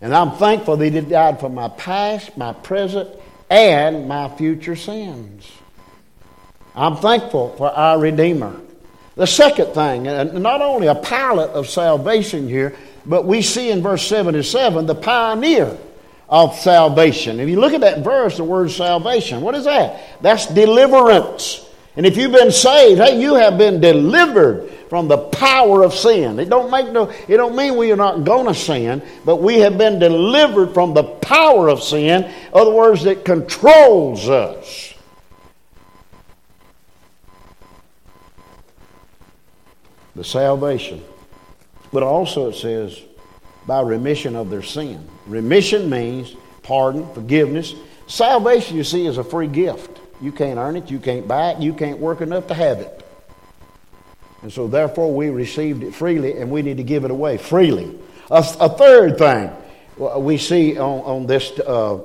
And 0.00 0.14
I'm 0.14 0.32
thankful 0.32 0.76
that 0.76 0.92
he 0.92 1.00
died 1.00 1.40
for 1.40 1.48
my 1.48 1.68
past, 1.68 2.36
my 2.36 2.52
present, 2.52 3.10
and 3.50 4.06
my 4.06 4.28
future 4.36 4.76
sins. 4.76 5.50
I'm 6.76 6.96
thankful 6.96 7.56
for 7.56 7.70
our 7.70 7.98
Redeemer. 7.98 8.60
The 9.14 9.26
second 9.26 9.72
thing, 9.72 10.06
and 10.06 10.42
not 10.42 10.60
only 10.60 10.88
a 10.88 10.94
pilot 10.94 11.50
of 11.52 11.68
salvation 11.68 12.48
here, 12.48 12.76
but 13.06 13.24
we 13.24 13.40
see 13.40 13.70
in 13.70 13.82
verse 13.82 14.06
77 14.06 14.84
the 14.84 14.94
pioneer 14.94 15.78
of 16.28 16.54
salvation. 16.56 17.40
If 17.40 17.48
you 17.48 17.58
look 17.58 17.72
at 17.72 17.80
that 17.80 18.00
verse, 18.00 18.36
the 18.36 18.44
word 18.44 18.70
salvation, 18.70 19.40
what 19.40 19.54
is 19.54 19.64
that? 19.64 20.20
That's 20.20 20.46
deliverance. 20.46 21.66
And 21.96 22.04
if 22.04 22.18
you've 22.18 22.32
been 22.32 22.52
saved, 22.52 23.00
hey, 23.00 23.18
you 23.18 23.36
have 23.36 23.56
been 23.56 23.80
delivered 23.80 24.70
from 24.90 25.08
the 25.08 25.16
power 25.16 25.82
of 25.82 25.94
sin. 25.94 26.38
It 26.38 26.50
don't 26.50 26.70
make 26.70 26.92
no 26.92 27.08
it 27.26 27.38
don't 27.38 27.56
mean 27.56 27.76
we 27.76 27.90
are 27.90 27.96
not 27.96 28.24
gonna 28.24 28.54
sin, 28.54 29.02
but 29.24 29.36
we 29.36 29.60
have 29.60 29.78
been 29.78 29.98
delivered 29.98 30.74
from 30.74 30.92
the 30.92 31.04
power 31.04 31.70
of 31.70 31.82
sin, 31.82 32.30
other 32.52 32.70
words, 32.70 33.02
that 33.04 33.24
controls 33.24 34.28
us. 34.28 34.92
The 40.16 40.24
salvation. 40.24 41.04
But 41.92 42.02
also 42.02 42.48
it 42.48 42.54
says, 42.54 43.00
by 43.66 43.80
remission 43.80 44.34
of 44.34 44.50
their 44.50 44.62
sin. 44.62 45.06
Remission 45.26 45.88
means 45.88 46.34
pardon, 46.62 47.12
forgiveness. 47.14 47.74
Salvation, 48.06 48.76
you 48.76 48.84
see, 48.84 49.06
is 49.06 49.18
a 49.18 49.24
free 49.24 49.46
gift. 49.46 50.00
You 50.20 50.32
can't 50.32 50.58
earn 50.58 50.76
it, 50.76 50.90
you 50.90 50.98
can't 50.98 51.28
buy 51.28 51.50
it, 51.50 51.60
you 51.60 51.74
can't 51.74 51.98
work 51.98 52.20
enough 52.20 52.46
to 52.48 52.54
have 52.54 52.78
it. 52.78 53.02
And 54.42 54.52
so, 54.52 54.66
therefore, 54.66 55.14
we 55.14 55.30
received 55.30 55.82
it 55.82 55.94
freely 55.94 56.38
and 56.38 56.50
we 56.50 56.62
need 56.62 56.76
to 56.78 56.84
give 56.84 57.04
it 57.04 57.10
away 57.10 57.36
freely. 57.36 57.98
A, 58.30 58.44
a 58.60 58.68
third 58.68 59.18
thing 59.18 59.50
we 59.96 60.38
see 60.38 60.78
on, 60.78 61.00
on 61.00 61.26
this 61.26 61.58
uh, 61.60 62.00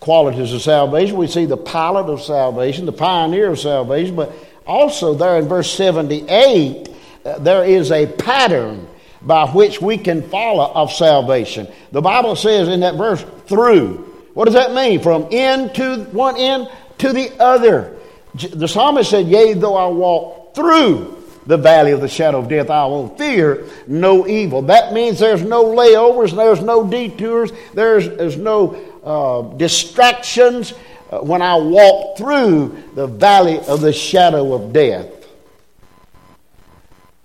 qualities 0.00 0.52
of 0.52 0.62
salvation, 0.62 1.16
we 1.16 1.26
see 1.26 1.46
the 1.46 1.56
pilot 1.56 2.10
of 2.10 2.22
salvation, 2.22 2.86
the 2.86 2.92
pioneer 2.92 3.50
of 3.50 3.58
salvation, 3.58 4.16
but 4.16 4.32
also, 4.66 5.14
there 5.14 5.38
in 5.38 5.48
verse 5.48 5.70
78, 5.72 6.88
uh, 7.24 7.38
there 7.38 7.64
is 7.64 7.92
a 7.92 8.06
pattern 8.06 8.88
by 9.22 9.48
which 9.50 9.80
we 9.80 9.96
can 9.96 10.22
follow 10.28 10.70
of 10.72 10.92
salvation. 10.92 11.68
The 11.92 12.02
Bible 12.02 12.36
says 12.36 12.68
in 12.68 12.80
that 12.80 12.96
verse, 12.96 13.24
through. 13.46 14.12
What 14.34 14.44
does 14.44 14.54
that 14.54 14.74
mean? 14.74 15.00
From 15.00 15.28
end 15.30 15.74
to 15.76 16.04
one 16.12 16.36
end 16.36 16.68
to 16.98 17.12
the 17.12 17.32
other. 17.40 17.96
The 18.34 18.68
psalmist 18.68 19.10
said, 19.10 19.26
Yea, 19.26 19.54
though 19.54 19.76
I 19.76 19.88
walk 19.88 20.54
through 20.54 21.24
the 21.46 21.56
valley 21.56 21.92
of 21.92 22.00
the 22.00 22.08
shadow 22.08 22.38
of 22.38 22.48
death, 22.48 22.70
I 22.70 22.86
will 22.86 23.08
fear 23.16 23.66
no 23.86 24.26
evil. 24.26 24.62
That 24.62 24.92
means 24.92 25.18
there's 25.18 25.42
no 25.42 25.64
layovers, 25.64 26.34
there's 26.34 26.60
no 26.60 26.86
detours, 26.86 27.52
there's, 27.72 28.08
there's 28.08 28.36
no 28.36 28.76
uh, 29.04 29.42
distractions, 29.56 30.74
uh, 31.10 31.20
when 31.20 31.42
I 31.42 31.56
walk 31.56 32.16
through 32.16 32.82
the 32.94 33.06
valley 33.06 33.60
of 33.60 33.80
the 33.80 33.92
shadow 33.92 34.54
of 34.54 34.72
death. 34.72 35.12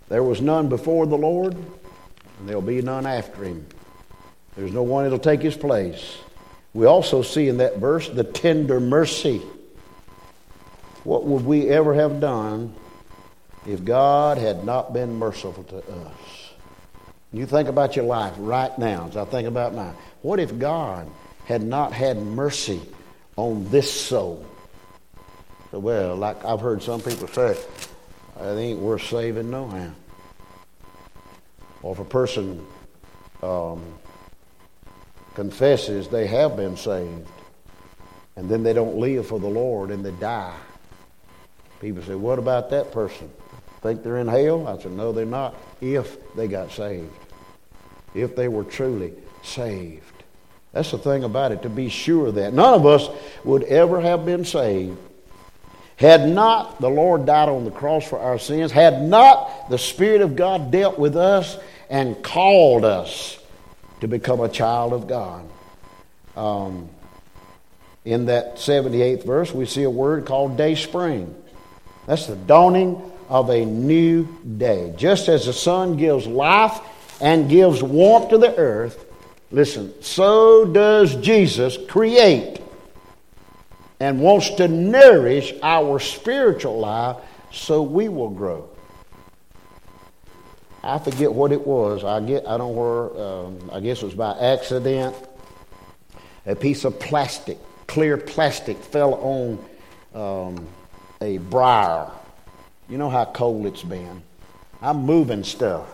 There 0.10 0.24
was 0.24 0.42
none 0.42 0.68
before 0.70 1.06
the 1.08 1.18
Lord, 1.18 1.54
and 1.56 2.50
there'll 2.50 2.62
be 2.62 2.82
none 2.82 3.06
after 3.06 3.44
him. 3.44 3.66
There's 4.56 4.74
no 4.74 4.84
one 4.84 5.06
that'll 5.06 5.20
take 5.20 5.42
his 5.42 5.56
place. 5.56 6.18
We 6.74 6.86
also 6.86 7.22
see 7.22 7.48
in 7.48 7.58
that 7.58 7.78
verse 7.78 8.10
the 8.10 8.24
tender 8.24 8.80
mercy. 8.80 9.42
What 11.04 11.24
would 11.26 11.46
we 11.46 11.68
ever 11.70 11.94
have 11.94 12.20
done 12.20 12.74
if 13.66 13.84
God 13.84 14.38
had 14.38 14.64
not 14.64 14.94
been 14.94 15.16
merciful 15.16 15.64
to 15.64 15.78
us? 15.78 16.52
You 17.34 17.46
think 17.46 17.70
about 17.70 17.96
your 17.96 18.06
life 18.06 18.34
right 18.38 18.78
now, 18.78 19.08
as 19.08 19.18
I 19.18 19.26
think 19.26 19.48
about 19.48 19.74
mine. 19.74 19.96
What 20.22 20.40
if 20.40 20.60
God 20.60 21.10
had 21.46 21.64
not 21.64 21.94
had 21.94 22.18
mercy 22.18 22.82
on 23.36 23.70
this 23.70 23.92
soul. 23.92 24.46
So, 25.72 25.80
well, 25.80 26.16
like 26.16 26.44
I've 26.44 26.60
heard 26.60 26.84
some 26.84 27.02
people 27.02 27.28
say, 27.28 27.58
it 28.40 28.58
ain't 28.58 28.80
worth 28.80 29.04
saving 29.04 29.50
no 29.50 29.68
how. 29.68 29.92
Or 31.82 31.94
if 31.94 32.00
a 32.00 32.06
person 32.06 32.66
um, 33.42 33.82
confesses 35.34 36.08
they 36.08 36.28
have 36.28 36.56
been 36.56 36.78
saved 36.78 37.28
and 38.36 38.50
then 38.50 38.64
they 38.64 38.74
don't 38.74 38.98
live 38.98 39.28
for 39.28 39.40
the 39.40 39.48
Lord 39.48 39.92
and 39.92 40.04
they 40.04 40.12
die, 40.12 40.56
people 41.80 42.04
say, 42.04 42.16
what 42.16 42.38
about 42.38 42.70
that 42.72 42.92
person? 42.92 43.30
Think 43.82 44.04
they're 44.04 44.18
in 44.18 44.28
hell? 44.28 44.68
I 44.68 44.80
said, 44.82 44.92
no, 44.92 45.12
they're 45.12 45.26
not 45.26 45.56
if 45.82 46.18
they 46.36 46.48
got 46.48 46.72
saved. 46.72 47.12
If 48.14 48.36
they 48.36 48.48
were 48.48 48.64
truly 48.64 49.14
saved. 49.42 50.21
That's 50.74 50.92
the 50.92 50.98
thing 50.98 51.24
about 51.24 51.52
it, 51.52 51.64
to 51.64 51.70
be 51.70 51.90
sure 51.90 52.32
that 52.32 52.54
none 52.54 52.74
of 52.74 52.86
us 52.86 53.10
would 53.44 53.64
ever 53.64 54.00
have 54.00 54.26
been 54.26 54.46
saved 54.46 54.98
had 56.02 56.28
not 56.28 56.82
the 56.82 56.90
Lord 56.90 57.28
died 57.28 57.48
on 57.48 57.64
the 57.64 57.70
cross 57.70 58.08
for 58.08 58.18
our 58.18 58.40
sins, 58.40 58.72
had 58.72 59.04
not 59.04 59.70
the 59.70 59.78
Spirit 59.78 60.22
of 60.22 60.36
God 60.36 60.72
dealt 60.72 60.98
with 60.98 61.16
us 61.16 61.58
and 61.92 62.22
called 62.24 62.84
us 62.84 63.38
to 64.00 64.08
become 64.08 64.40
a 64.40 64.50
child 64.50 64.94
of 64.94 65.08
God. 65.08 65.48
Um, 66.36 66.90
in 68.04 68.26
that 68.26 68.56
78th 68.56 69.28
verse, 69.28 69.54
we 69.54 69.68
see 69.68 69.84
a 69.84 69.92
word 69.92 70.26
called 70.26 70.58
day 70.58 70.74
spring. 70.74 71.36
That's 72.08 72.26
the 72.26 72.36
dawning 72.36 73.00
of 73.30 73.52
a 73.52 73.64
new 73.64 74.28
day. 74.58 74.96
Just 74.98 75.30
as 75.30 75.46
the 75.46 75.54
sun 75.54 75.98
gives 75.98 76.26
life 76.26 76.80
and 77.22 77.48
gives 77.48 77.84
warmth 77.84 78.30
to 78.30 78.40
the 78.40 78.56
earth, 78.58 79.06
Listen, 79.52 79.94
so 80.02 80.66
does 80.66 81.16
Jesus 81.16 81.78
create 81.90 82.62
and 84.00 84.20
wants 84.22 84.50
to 84.52 84.68
nourish 84.68 85.54
our 85.62 86.00
spiritual 86.00 86.80
life 86.80 87.18
so 87.52 87.82
we 87.82 88.08
will 88.08 88.30
grow. 88.30 88.70
I 90.84 90.98
forget 90.98 91.32
what 91.32 91.52
it 91.52 91.66
was. 91.68 92.04
I 92.04 92.20
get 92.22 92.48
I 92.48 92.58
don't 92.58 92.76
know 92.76 93.50
um, 93.62 93.70
I 93.72 93.80
guess 93.80 94.02
it 94.02 94.06
was 94.06 94.16
by 94.16 94.38
accident. 94.40 95.16
A 96.48 96.56
piece 96.56 96.86
of 96.86 97.00
plastic, 97.00 97.60
clear 97.86 98.18
plastic, 98.18 98.78
fell 98.78 99.14
on 99.14 99.66
um, 100.16 100.68
a 101.22 101.38
briar. 101.38 102.10
You 102.90 102.98
know 102.98 103.10
how 103.10 103.26
cold 103.26 103.68
it's 103.68 103.84
been. 103.84 104.24
I'm 104.82 105.04
moving 105.04 105.44
stuff. 105.44 105.88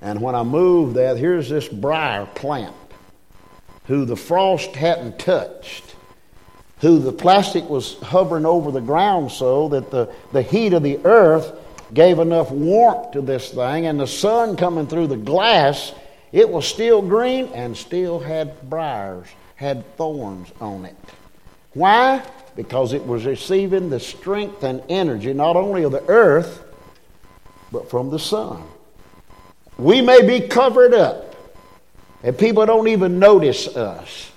And 0.00 0.20
when 0.20 0.34
I 0.34 0.42
moved 0.42 0.94
that, 0.96 1.16
here's 1.16 1.48
this 1.48 1.68
briar 1.68 2.26
plant 2.26 2.74
who 3.86 4.04
the 4.04 4.16
frost 4.16 4.76
hadn't 4.76 5.18
touched, 5.18 5.96
who 6.80 6.98
the 6.98 7.12
plastic 7.12 7.68
was 7.68 7.98
hovering 8.00 8.46
over 8.46 8.70
the 8.70 8.80
ground 8.80 9.32
so 9.32 9.68
that 9.68 9.90
the, 9.90 10.12
the 10.32 10.42
heat 10.42 10.72
of 10.72 10.82
the 10.82 11.00
earth 11.04 11.52
gave 11.92 12.18
enough 12.18 12.50
warmth 12.50 13.12
to 13.12 13.22
this 13.22 13.50
thing, 13.50 13.86
and 13.86 13.98
the 13.98 14.06
sun 14.06 14.56
coming 14.56 14.86
through 14.86 15.06
the 15.06 15.16
glass, 15.16 15.94
it 16.32 16.48
was 16.48 16.66
still 16.66 17.00
green 17.00 17.46
and 17.54 17.76
still 17.76 18.20
had 18.20 18.68
briars, 18.68 19.26
had 19.56 19.96
thorns 19.96 20.52
on 20.60 20.84
it. 20.84 20.96
Why? 21.72 22.22
Because 22.56 22.92
it 22.92 23.06
was 23.06 23.24
receiving 23.24 23.88
the 23.88 24.00
strength 24.00 24.62
and 24.64 24.82
energy 24.88 25.32
not 25.32 25.56
only 25.56 25.84
of 25.84 25.92
the 25.92 26.06
earth, 26.08 26.62
but 27.72 27.88
from 27.90 28.10
the 28.10 28.18
Son. 28.18 28.62
We 29.78 30.00
may 30.00 30.26
be 30.26 30.48
covered 30.48 30.92
up, 30.92 31.36
and 32.22 32.36
people 32.36 32.66
don't 32.66 32.88
even 32.88 33.18
notice 33.18 33.68
us. 33.68 34.30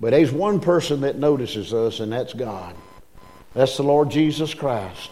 But 0.00 0.10
there's 0.10 0.32
one 0.32 0.60
person 0.60 1.00
that 1.02 1.18
notices 1.18 1.74
us, 1.74 2.00
and 2.00 2.12
that's 2.12 2.32
God. 2.32 2.74
That's 3.54 3.76
the 3.76 3.82
Lord 3.82 4.10
Jesus 4.10 4.54
Christ. 4.54 5.10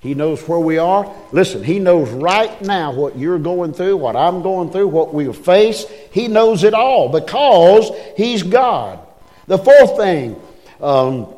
He 0.00 0.14
knows 0.14 0.46
where 0.48 0.58
we 0.58 0.78
are. 0.78 1.14
Listen, 1.30 1.62
He 1.62 1.78
knows 1.78 2.10
right 2.10 2.60
now 2.60 2.92
what 2.92 3.16
you're 3.16 3.38
going 3.38 3.72
through, 3.72 3.96
what 3.98 4.16
I'm 4.16 4.42
going 4.42 4.70
through, 4.70 4.88
what 4.88 5.14
we 5.14 5.32
face. 5.32 5.86
He 6.10 6.28
knows 6.28 6.64
it 6.64 6.74
all 6.74 7.08
because 7.08 7.90
He's 8.16 8.42
God. 8.42 8.98
The 9.46 9.58
fourth 9.58 9.96
thing 9.96 10.40
um, 10.80 11.32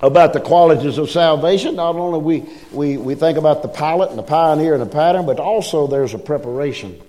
about 0.00 0.32
the 0.32 0.40
qualities 0.40 0.98
of 0.98 1.10
salvation, 1.10 1.76
not 1.76 1.94
only 1.96 2.18
we, 2.18 2.48
we, 2.72 2.96
we 2.96 3.14
think 3.14 3.38
about 3.38 3.62
the 3.62 3.68
pilot 3.68 4.10
and 4.10 4.18
the 4.18 4.22
pioneer 4.22 4.72
and 4.72 4.82
the 4.82 4.86
pattern, 4.86 5.26
but 5.26 5.38
also 5.38 5.86
there's 5.86 6.14
a 6.14 6.18
preparation. 6.18 7.00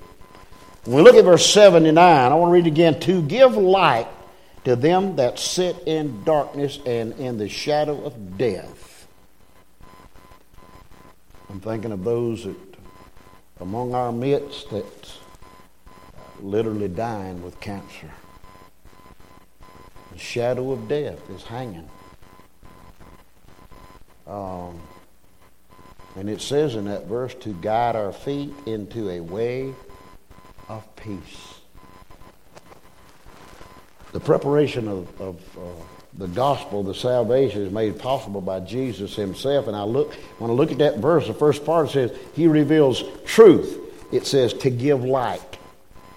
When 0.87 0.95
we 0.95 1.01
look 1.03 1.15
at 1.15 1.25
verse 1.25 1.45
79, 1.45 1.97
I 1.97 2.33
want 2.33 2.49
to 2.49 2.53
read 2.53 2.65
again 2.65 2.99
to 3.01 3.21
give 3.21 3.57
light 3.57 4.07
to 4.63 4.75
them 4.75 5.17
that 5.17 5.37
sit 5.37 5.75
in 5.85 6.23
darkness 6.23 6.79
and 6.85 7.13
in 7.19 7.37
the 7.37 7.49
shadow 7.49 8.05
of 8.05 8.37
death 8.37 8.87
I'm 11.49 11.61
thinking 11.61 11.91
of 11.91 12.03
those 12.03 12.43
that 12.43 12.55
among 13.59 13.95
our 13.95 14.11
midst 14.11 14.69
that 14.69 14.85
literally 16.39 16.87
dying 16.87 17.41
with 17.41 17.59
cancer. 17.59 18.11
The 20.11 20.19
shadow 20.19 20.71
of 20.71 20.87
death 20.87 21.29
is 21.29 21.43
hanging. 21.43 21.89
Um, 24.27 24.79
and 26.15 26.29
it 26.29 26.41
says 26.41 26.75
in 26.75 26.85
that 26.85 27.05
verse 27.05 27.33
to 27.35 27.53
guide 27.53 27.95
our 27.95 28.11
feet 28.11 28.53
into 28.65 29.09
a 29.09 29.21
way 29.21 29.73
of 30.67 30.95
peace. 30.95 31.55
The 34.11 34.19
preparation 34.19 34.87
of, 34.87 35.21
of 35.21 35.57
uh, 35.57 35.61
the 36.17 36.27
gospel, 36.27 36.83
the 36.83 36.95
salvation 36.95 37.61
is 37.61 37.71
made 37.71 37.99
possible 37.99 38.41
by 38.41 38.61
Jesus 38.61 39.15
himself. 39.15 39.67
And 39.67 39.75
I 39.75 39.83
look, 39.83 40.13
when 40.39 40.49
I 40.49 40.53
look 40.53 40.71
at 40.71 40.79
that 40.79 40.97
verse, 40.97 41.27
the 41.27 41.33
first 41.33 41.65
part 41.65 41.91
says, 41.91 42.11
He 42.33 42.47
reveals 42.47 43.03
truth. 43.25 43.79
It 44.11 44.25
says 44.25 44.53
to 44.55 44.69
give 44.69 45.03
light. 45.03 45.57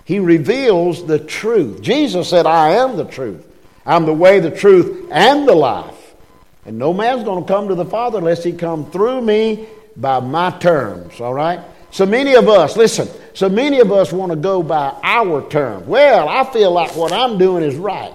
He 0.05 0.19
reveals 0.19 1.07
the 1.07 1.19
truth. 1.19 1.83
Jesus 1.83 2.29
said, 2.29 2.47
I 2.47 2.71
am 2.71 2.97
the 2.97 3.05
truth. 3.05 3.47
I'm 3.85 4.07
the 4.07 4.15
way, 4.15 4.41
the 4.41 4.51
truth, 4.51 5.09
and 5.11 5.47
the 5.47 5.55
life. 5.55 6.15
And 6.65 6.79
no 6.79 6.93
man's 6.93 7.25
going 7.25 7.45
to 7.45 7.49
come 7.49 7.69
to 7.69 7.75
the 7.75 7.85
Father 7.85 8.19
unless 8.19 8.45
he 8.45 8.53
come 8.53 8.91
through 8.91 9.23
me 9.23 9.67
by 9.97 10.21
my 10.21 10.51
terms, 10.59 11.21
all 11.21 11.35
right? 11.35 11.61
So 11.91 12.07
many 12.07 12.35
of 12.35 12.49
us, 12.49 12.77
listen, 12.77 13.09
so 13.35 13.49
many 13.49 13.81
of 13.81 13.93
us 13.93 14.13
want 14.13 14.33
to 14.33 14.37
go 14.37 14.63
by 14.63 14.99
our 15.03 15.49
terms. 15.49 15.87
Well, 15.87 16.29
I 16.29 16.51
feel 16.53 16.73
like 16.73 16.97
what 16.97 17.13
I'm 17.13 17.39
doing 17.39 17.63
is 17.63 17.77
right. 17.77 18.15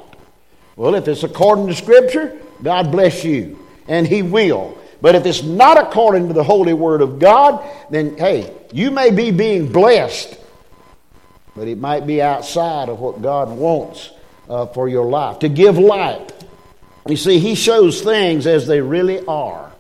Well, 0.76 0.96
if 0.96 1.08
it's 1.08 1.24
according 1.24 1.68
to 1.68 1.74
Scripture, 1.74 2.38
God 2.62 2.92
bless 2.92 3.24
you, 3.24 3.60
and 3.88 4.06
He 4.06 4.22
will. 4.22 4.78
But 5.02 5.16
if 5.16 5.26
it's 5.26 5.44
not 5.44 5.78
according 5.78 6.28
to 6.28 6.34
the 6.34 6.44
holy 6.44 6.74
word 6.74 7.02
of 7.02 7.20
God, 7.20 7.64
then 7.90 8.18
hey, 8.18 8.54
you 8.74 8.92
may 8.92 9.12
be 9.12 9.32
being 9.32 9.72
blessed, 9.72 10.38
but 11.56 11.68
it 11.68 11.78
might 11.78 12.06
be 12.06 12.22
outside 12.22 12.90
of 12.90 13.00
what 13.00 13.22
God 13.22 13.50
wants 13.50 14.12
uh, 14.50 14.66
for 14.68 14.90
your 14.90 15.06
life. 15.06 15.40
To 15.40 15.50
give 15.50 15.78
light. 15.78 16.32
You 17.08 17.18
see, 17.18 17.40
He 17.40 17.56
shows 17.56 18.02
things 18.02 18.48
as 18.48 18.68
they 18.68 18.82
really 18.82 19.24
are. 19.26 19.72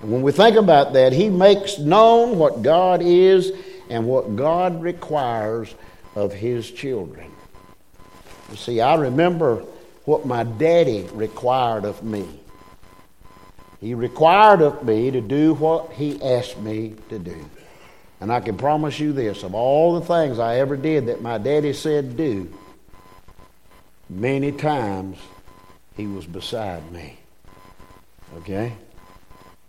And 0.00 0.12
when 0.12 0.22
we 0.22 0.32
think 0.32 0.56
about 0.56 0.92
that, 0.92 1.12
He 1.12 1.28
makes 1.28 1.78
known 1.78 2.38
what 2.38 2.62
God 2.62 3.02
is 3.02 3.52
and 3.90 4.06
what 4.06 4.36
God 4.36 4.82
requires 4.82 5.74
of 6.14 6.32
His 6.32 6.70
children. 6.70 7.30
You 8.50 8.56
see, 8.56 8.80
I 8.80 8.94
remember 8.94 9.64
what 10.04 10.24
my 10.24 10.44
daddy 10.44 11.08
required 11.12 11.84
of 11.84 12.02
me. 12.02 12.26
He 13.80 13.94
required 13.94 14.62
of 14.62 14.84
me 14.84 15.10
to 15.10 15.20
do 15.20 15.54
what 15.54 15.92
he 15.92 16.22
asked 16.22 16.58
me 16.58 16.94
to 17.10 17.18
do. 17.18 17.36
And 18.20 18.32
I 18.32 18.40
can 18.40 18.56
promise 18.56 18.98
you 18.98 19.12
this 19.12 19.42
of 19.42 19.54
all 19.54 19.98
the 19.98 20.06
things 20.06 20.38
I 20.38 20.56
ever 20.60 20.76
did 20.76 21.06
that 21.06 21.20
my 21.20 21.38
daddy 21.38 21.72
said 21.72 22.16
do, 22.16 22.52
many 24.08 24.52
times 24.52 25.18
he 25.96 26.06
was 26.06 26.24
beside 26.24 26.90
me. 26.90 27.18
Okay? 28.38 28.72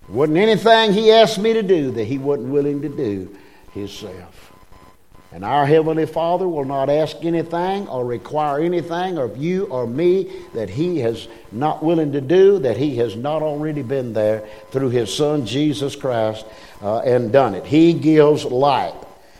Wasn't 0.08 0.38
anything 0.38 0.94
he 0.94 1.12
asked 1.12 1.38
me 1.38 1.54
to 1.54 1.64
do 1.64 1.92
that 1.92 2.06
he 2.06 2.18
wasn't 2.18 2.50
willing 2.50 2.82
to 2.84 2.90
do 2.90 3.36
himself. 3.78 4.48
And 5.34 5.44
our 5.44 5.66
Heavenly 5.66 6.06
Father 6.06 6.48
will 6.48 6.64
not 6.64 6.90
ask 6.90 7.18
anything 7.22 7.88
or 7.90 8.06
require 8.06 8.60
anything 8.62 9.18
of 9.18 9.36
you 9.38 9.66
or 9.66 9.86
me 9.86 10.32
that 10.54 10.70
He 10.70 11.00
has 11.00 11.28
not 11.52 11.84
willing 11.84 12.14
to 12.14 12.22
do, 12.22 12.60
that 12.60 12.78
He 12.78 12.96
has 12.98 13.16
not 13.16 13.42
already 13.42 13.82
been 13.82 14.14
there 14.14 14.48
through 14.72 14.90
His 14.90 15.14
Son 15.14 15.46
Jesus 15.46 15.98
Christ 15.98 16.46
uh, 16.82 17.00
and 17.00 17.32
done 17.34 17.56
it. 17.56 17.66
He 17.66 17.94
gives 17.94 18.46
light. 18.46 18.96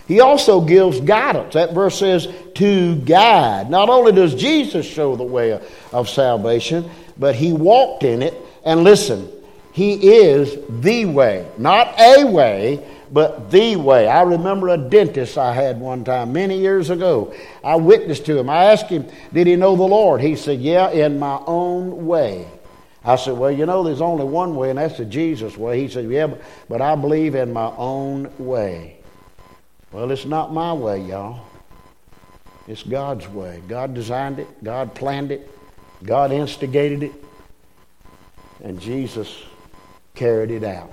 He 0.10 0.20
also 0.20 0.62
gives 0.62 1.00
guidance. 1.00 1.54
That 1.54 1.74
verse 1.74 1.98
says 1.98 2.28
to 2.56 2.96
guide. 2.98 3.70
Not 3.70 3.90
only 3.90 4.12
does 4.12 4.36
Jesus 4.36 4.86
show 4.86 5.16
the 5.16 5.24
way 5.24 5.52
of, 5.52 5.72
of 5.94 6.10
salvation, 6.10 6.90
but 7.18 7.36
He 7.36 7.54
walked 7.54 8.04
in 8.04 8.22
it. 8.22 8.34
And 8.66 8.84
listen, 8.84 9.30
He 9.72 10.20
is 10.20 10.58
the 10.82 11.06
way, 11.06 11.50
not 11.58 11.98
a 11.98 12.26
way 12.26 12.86
but 13.12 13.52
the 13.52 13.76
way. 13.76 14.08
I 14.08 14.24
remember 14.24 14.70
a 14.70 14.78
dentist 14.78 15.38
I 15.38 15.54
had 15.54 15.80
one 15.80 16.04
time 16.04 16.34
many 16.34 16.60
years 16.60 16.90
ago. 16.90 17.34
I 17.64 17.76
witnessed 17.76 18.26
to 18.26 18.38
him. 18.38 18.50
I 18.50 18.66
asked 18.66 18.88
him, 18.88 19.08
Did 19.34 19.48
he 19.48 19.56
know 19.56 19.76
the 19.76 19.84
Lord? 19.84 20.22
He 20.22 20.36
said, 20.36 20.60
Yeah, 20.60 20.90
in 20.90 21.20
my 21.20 21.42
own 21.46 22.06
way. 22.06 22.48
I 23.04 23.16
said, 23.16 23.38
Well, 23.38 23.52
you 23.52 23.66
know, 23.66 23.84
there's 23.84 24.02
only 24.02 24.26
one 24.26 24.56
way, 24.56 24.70
and 24.70 24.80
that's 24.80 24.98
the 24.98 25.06
Jesus 25.06 25.58
way. 25.58 25.80
He 25.80 25.88
said, 25.88 26.10
Yeah, 26.10 26.34
but 26.68 26.82
I 26.82 26.96
believe 26.96 27.36
in 27.36 27.54
my 27.54 27.74
own 27.78 28.32
way. 28.38 28.98
Well, 29.92 30.12
it's 30.12 30.26
not 30.26 30.54
my 30.54 30.74
way, 30.74 31.02
y'all. 31.02 31.46
It's 32.68 32.84
God's 32.84 33.28
way. 33.30 33.62
God 33.68 33.94
designed 33.94 34.40
it, 34.40 34.64
God 34.64 34.94
planned 34.94 35.32
it, 35.32 35.50
God 36.04 36.34
instigated 36.34 37.04
it, 37.04 37.14
and 38.62 38.80
Jesus 38.82 39.44
carried 40.16 40.52
it 40.52 40.66
out. 40.66 40.92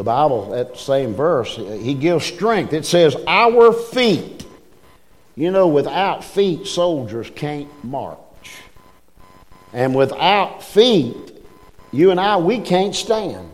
The 0.00 0.04
Bible, 0.04 0.52
that 0.52 0.78
same 0.78 1.12
verse, 1.12 1.56
he 1.56 1.92
gives 1.92 2.24
strength. 2.24 2.72
It 2.72 2.86
says, 2.86 3.14
Our 3.26 3.70
feet. 3.70 4.46
You 5.36 5.50
know, 5.50 5.68
without 5.68 6.24
feet, 6.24 6.66
soldiers 6.66 7.30
can't 7.34 7.68
march. 7.84 8.18
And 9.74 9.94
without 9.94 10.62
feet, 10.62 11.14
you 11.92 12.12
and 12.12 12.18
I, 12.18 12.38
we 12.38 12.60
can't 12.60 12.94
stand. 12.94 13.52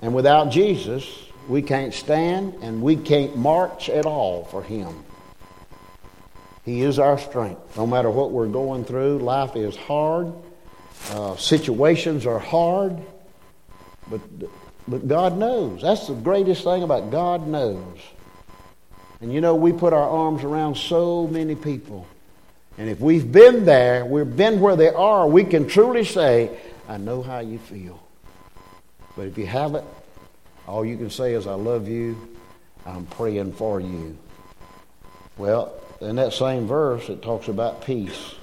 And 0.00 0.16
without 0.16 0.50
Jesus, 0.50 1.08
we 1.46 1.62
can't 1.62 1.94
stand 1.94 2.54
and 2.54 2.82
we 2.82 2.96
can't 2.96 3.36
march 3.36 3.88
at 3.88 4.04
all 4.04 4.46
for 4.46 4.64
Him. 4.64 5.04
He 6.64 6.82
is 6.82 6.98
our 6.98 7.20
strength. 7.20 7.76
No 7.76 7.86
matter 7.86 8.10
what 8.10 8.32
we're 8.32 8.48
going 8.48 8.84
through, 8.84 9.18
life 9.18 9.54
is 9.54 9.76
hard, 9.76 10.32
uh, 11.12 11.36
situations 11.36 12.26
are 12.26 12.40
hard, 12.40 13.00
but 14.10 14.20
but 14.88 15.06
God 15.06 15.38
knows. 15.38 15.82
That's 15.82 16.06
the 16.08 16.14
greatest 16.14 16.64
thing 16.64 16.82
about 16.82 17.10
God 17.10 17.46
knows. 17.46 17.98
And 19.20 19.32
you 19.32 19.40
know, 19.40 19.54
we 19.54 19.72
put 19.72 19.92
our 19.92 20.08
arms 20.08 20.42
around 20.42 20.76
so 20.76 21.26
many 21.28 21.54
people. 21.54 22.06
And 22.78 22.88
if 22.88 23.00
we've 23.00 23.30
been 23.30 23.64
there, 23.64 24.04
we've 24.04 24.36
been 24.36 24.60
where 24.60 24.76
they 24.76 24.88
are, 24.88 25.26
we 25.26 25.44
can 25.44 25.68
truly 25.68 26.04
say, 26.04 26.50
I 26.88 26.96
know 26.96 27.22
how 27.22 27.38
you 27.38 27.58
feel. 27.58 28.02
But 29.16 29.26
if 29.26 29.38
you 29.38 29.46
haven't, 29.46 29.84
all 30.66 30.84
you 30.84 30.96
can 30.96 31.10
say 31.10 31.34
is, 31.34 31.46
I 31.46 31.54
love 31.54 31.86
you. 31.86 32.16
I'm 32.84 33.06
praying 33.06 33.52
for 33.52 33.80
you. 33.80 34.16
Well, 35.36 35.72
in 36.00 36.16
that 36.16 36.32
same 36.32 36.66
verse, 36.66 37.08
it 37.08 37.22
talks 37.22 37.48
about 37.48 37.84
peace. 37.84 38.34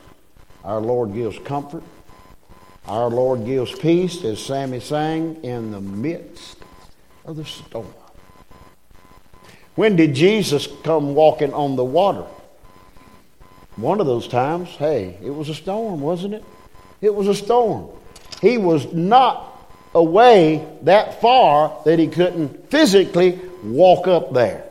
Our 0.63 0.79
Lord 0.79 1.13
gives 1.13 1.37
comfort. 1.39 1.83
Our 2.89 3.11
Lord 3.11 3.45
gives 3.45 3.71
peace, 3.77 4.23
as 4.23 4.43
Sammy 4.43 4.79
sang, 4.79 5.43
in 5.43 5.69
the 5.69 5.79
midst 5.79 6.57
of 7.23 7.35
the 7.35 7.45
storm. 7.45 7.93
When 9.75 9.95
did 9.95 10.15
Jesus 10.15 10.67
come 10.83 11.13
walking 11.13 11.53
on 11.53 11.75
the 11.75 11.85
water? 11.85 12.25
One 13.75 13.99
of 13.99 14.07
those 14.07 14.27
times, 14.27 14.69
hey, 14.69 15.19
it 15.23 15.29
was 15.29 15.49
a 15.49 15.53
storm, 15.53 16.01
wasn't 16.01 16.33
it? 16.33 16.43
It 16.99 17.13
was 17.13 17.27
a 17.27 17.35
storm. 17.35 17.91
He 18.41 18.57
was 18.57 18.91
not 18.91 19.69
away 19.93 20.67
that 20.81 21.21
far 21.21 21.83
that 21.85 21.99
he 21.99 22.07
couldn't 22.07 22.71
physically 22.71 23.39
walk 23.63 24.07
up 24.07 24.33
there. 24.33 24.63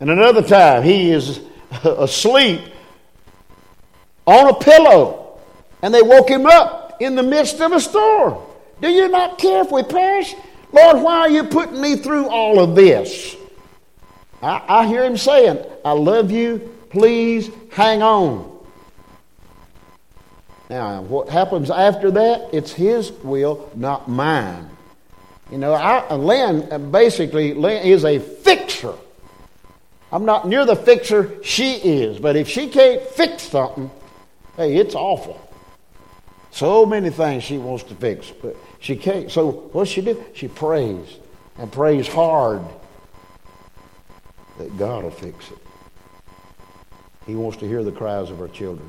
And 0.00 0.10
another 0.10 0.42
time, 0.42 0.82
he 0.82 1.12
is 1.12 1.38
asleep 1.84 2.62
on 4.26 4.48
a 4.48 4.54
pillow 4.54 5.21
and 5.82 5.92
they 5.92 6.02
woke 6.02 6.28
him 6.28 6.46
up 6.46 6.96
in 7.00 7.16
the 7.16 7.22
midst 7.22 7.60
of 7.60 7.72
a 7.72 7.80
storm. 7.80 8.38
Do 8.80 8.88
you 8.88 9.08
not 9.08 9.38
care 9.38 9.62
if 9.62 9.70
we 9.70 9.82
perish? 9.82 10.34
Lord, 10.72 11.02
why 11.02 11.18
are 11.18 11.30
you 11.30 11.44
putting 11.44 11.80
me 11.80 11.96
through 11.96 12.28
all 12.28 12.60
of 12.60 12.74
this? 12.74 13.36
I, 14.42 14.62
I 14.68 14.86
hear 14.86 15.04
him 15.04 15.16
saying, 15.16 15.64
I 15.84 15.92
love 15.92 16.30
you. 16.30 16.58
Please 16.90 17.50
hang 17.70 18.02
on. 18.02 18.50
Now, 20.70 21.02
what 21.02 21.28
happens 21.28 21.70
after 21.70 22.10
that? 22.12 22.48
It's 22.52 22.72
his 22.72 23.12
will, 23.12 23.70
not 23.74 24.08
mine. 24.08 24.70
You 25.50 25.58
know, 25.58 25.74
I, 25.74 26.08
uh, 26.08 26.16
Lynn 26.16 26.66
uh, 26.72 26.78
basically 26.78 27.52
Lynn 27.52 27.82
is 27.84 28.06
a 28.06 28.18
fixer. 28.18 28.94
I'm 30.10 30.24
not 30.24 30.48
near 30.48 30.64
the 30.64 30.76
fixer 30.76 31.42
she 31.44 31.74
is, 31.74 32.18
but 32.18 32.36
if 32.36 32.48
she 32.48 32.68
can't 32.68 33.02
fix 33.02 33.42
something, 33.44 33.90
hey, 34.56 34.76
it's 34.76 34.94
awful. 34.94 35.38
So 36.52 36.84
many 36.84 37.08
things 37.08 37.42
she 37.42 37.56
wants 37.56 37.84
to 37.84 37.94
fix, 37.94 38.30
but 38.30 38.56
she 38.78 38.94
can't. 38.94 39.30
So 39.30 39.50
what 39.50 39.88
she 39.88 40.02
do? 40.02 40.22
She 40.34 40.48
prays 40.48 41.16
and 41.58 41.72
prays 41.72 42.06
hard 42.06 42.60
that 44.58 44.76
God 44.76 45.04
will 45.04 45.10
fix 45.10 45.50
it. 45.50 45.58
He 47.26 47.34
wants 47.34 47.56
to 47.58 47.66
hear 47.66 47.82
the 47.82 47.90
cries 47.90 48.28
of 48.30 48.40
our 48.40 48.48
children. 48.48 48.86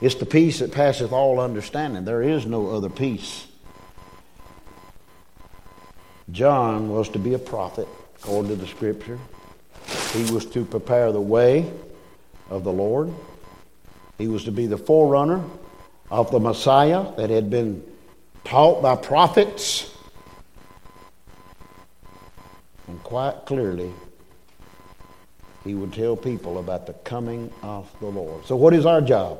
It's 0.00 0.16
the 0.16 0.26
peace 0.26 0.58
that 0.58 0.72
passeth 0.72 1.12
all 1.12 1.38
understanding. 1.38 2.04
There 2.04 2.22
is 2.22 2.44
no 2.44 2.70
other 2.70 2.88
peace. 2.88 3.46
John 6.32 6.90
was 6.90 7.08
to 7.10 7.20
be 7.20 7.34
a 7.34 7.38
prophet, 7.38 7.86
according 8.16 8.50
to 8.50 8.56
the 8.56 8.66
scripture. 8.66 9.18
He 10.12 10.32
was 10.32 10.44
to 10.46 10.64
prepare 10.64 11.12
the 11.12 11.20
way 11.20 11.70
of 12.48 12.64
the 12.64 12.72
Lord. 12.72 13.12
He 14.18 14.26
was 14.26 14.44
to 14.44 14.52
be 14.52 14.66
the 14.66 14.78
forerunner 14.78 15.44
of 16.10 16.30
the 16.30 16.40
Messiah 16.40 17.14
that 17.16 17.30
had 17.30 17.50
been 17.50 17.82
taught 18.44 18.82
by 18.82 18.96
prophets. 18.96 19.92
And 22.88 23.02
quite 23.02 23.46
clearly, 23.46 23.92
he 25.64 25.74
would 25.74 25.92
tell 25.92 26.16
people 26.16 26.58
about 26.58 26.86
the 26.86 26.94
coming 26.94 27.52
of 27.62 27.88
the 28.00 28.06
Lord. 28.06 28.44
So, 28.46 28.56
what 28.56 28.74
is 28.74 28.86
our 28.86 29.00
job? 29.00 29.38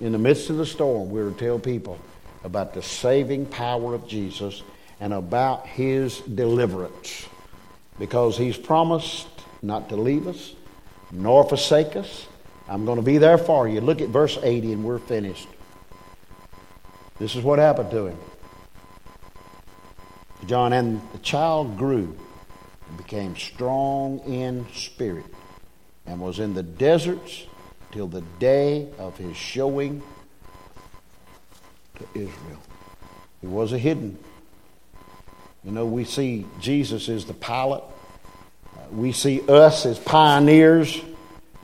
In 0.00 0.12
the 0.12 0.18
midst 0.18 0.48
of 0.50 0.56
the 0.56 0.66
storm, 0.66 1.10
we're 1.10 1.30
to 1.30 1.36
tell 1.36 1.58
people 1.58 1.98
about 2.44 2.74
the 2.74 2.82
saving 2.82 3.46
power 3.46 3.94
of 3.94 4.08
Jesus 4.08 4.62
and 5.00 5.12
about 5.12 5.66
his 5.66 6.20
deliverance. 6.20 7.26
Because 7.98 8.38
he's 8.38 8.56
promised 8.56 9.28
not 9.60 9.88
to 9.90 9.96
leave 9.96 10.26
us 10.26 10.54
nor 11.12 11.44
forsake 11.46 11.94
us. 11.94 12.26
I'm 12.68 12.84
going 12.84 12.96
to 12.96 13.02
be 13.02 13.18
there 13.18 13.38
for 13.38 13.68
you. 13.68 13.80
Look 13.80 14.00
at 14.00 14.08
verse 14.08 14.38
80 14.42 14.72
and 14.72 14.84
we're 14.84 14.98
finished. 14.98 15.48
This 17.18 17.36
is 17.36 17.42
what 17.42 17.58
happened 17.58 17.90
to 17.90 18.06
him. 18.06 18.18
John, 20.46 20.72
and 20.72 21.00
the 21.12 21.18
child 21.18 21.78
grew 21.78 22.16
and 22.88 22.96
became 22.96 23.36
strong 23.36 24.18
in 24.20 24.66
spirit 24.72 25.26
and 26.06 26.20
was 26.20 26.40
in 26.40 26.54
the 26.54 26.62
deserts 26.62 27.44
till 27.92 28.08
the 28.08 28.22
day 28.40 28.88
of 28.98 29.16
his 29.16 29.36
showing 29.36 30.02
to 31.98 32.04
Israel. 32.14 32.58
He 33.40 33.46
was 33.46 33.72
a 33.72 33.78
hidden. 33.78 34.18
You 35.64 35.70
know, 35.70 35.86
we 35.86 36.04
see 36.04 36.46
Jesus 36.60 37.08
as 37.08 37.24
the 37.24 37.34
pilot. 37.34 37.84
Uh, 38.76 38.80
we 38.90 39.12
see 39.12 39.42
us 39.48 39.86
as 39.86 39.98
pioneers. 39.98 41.00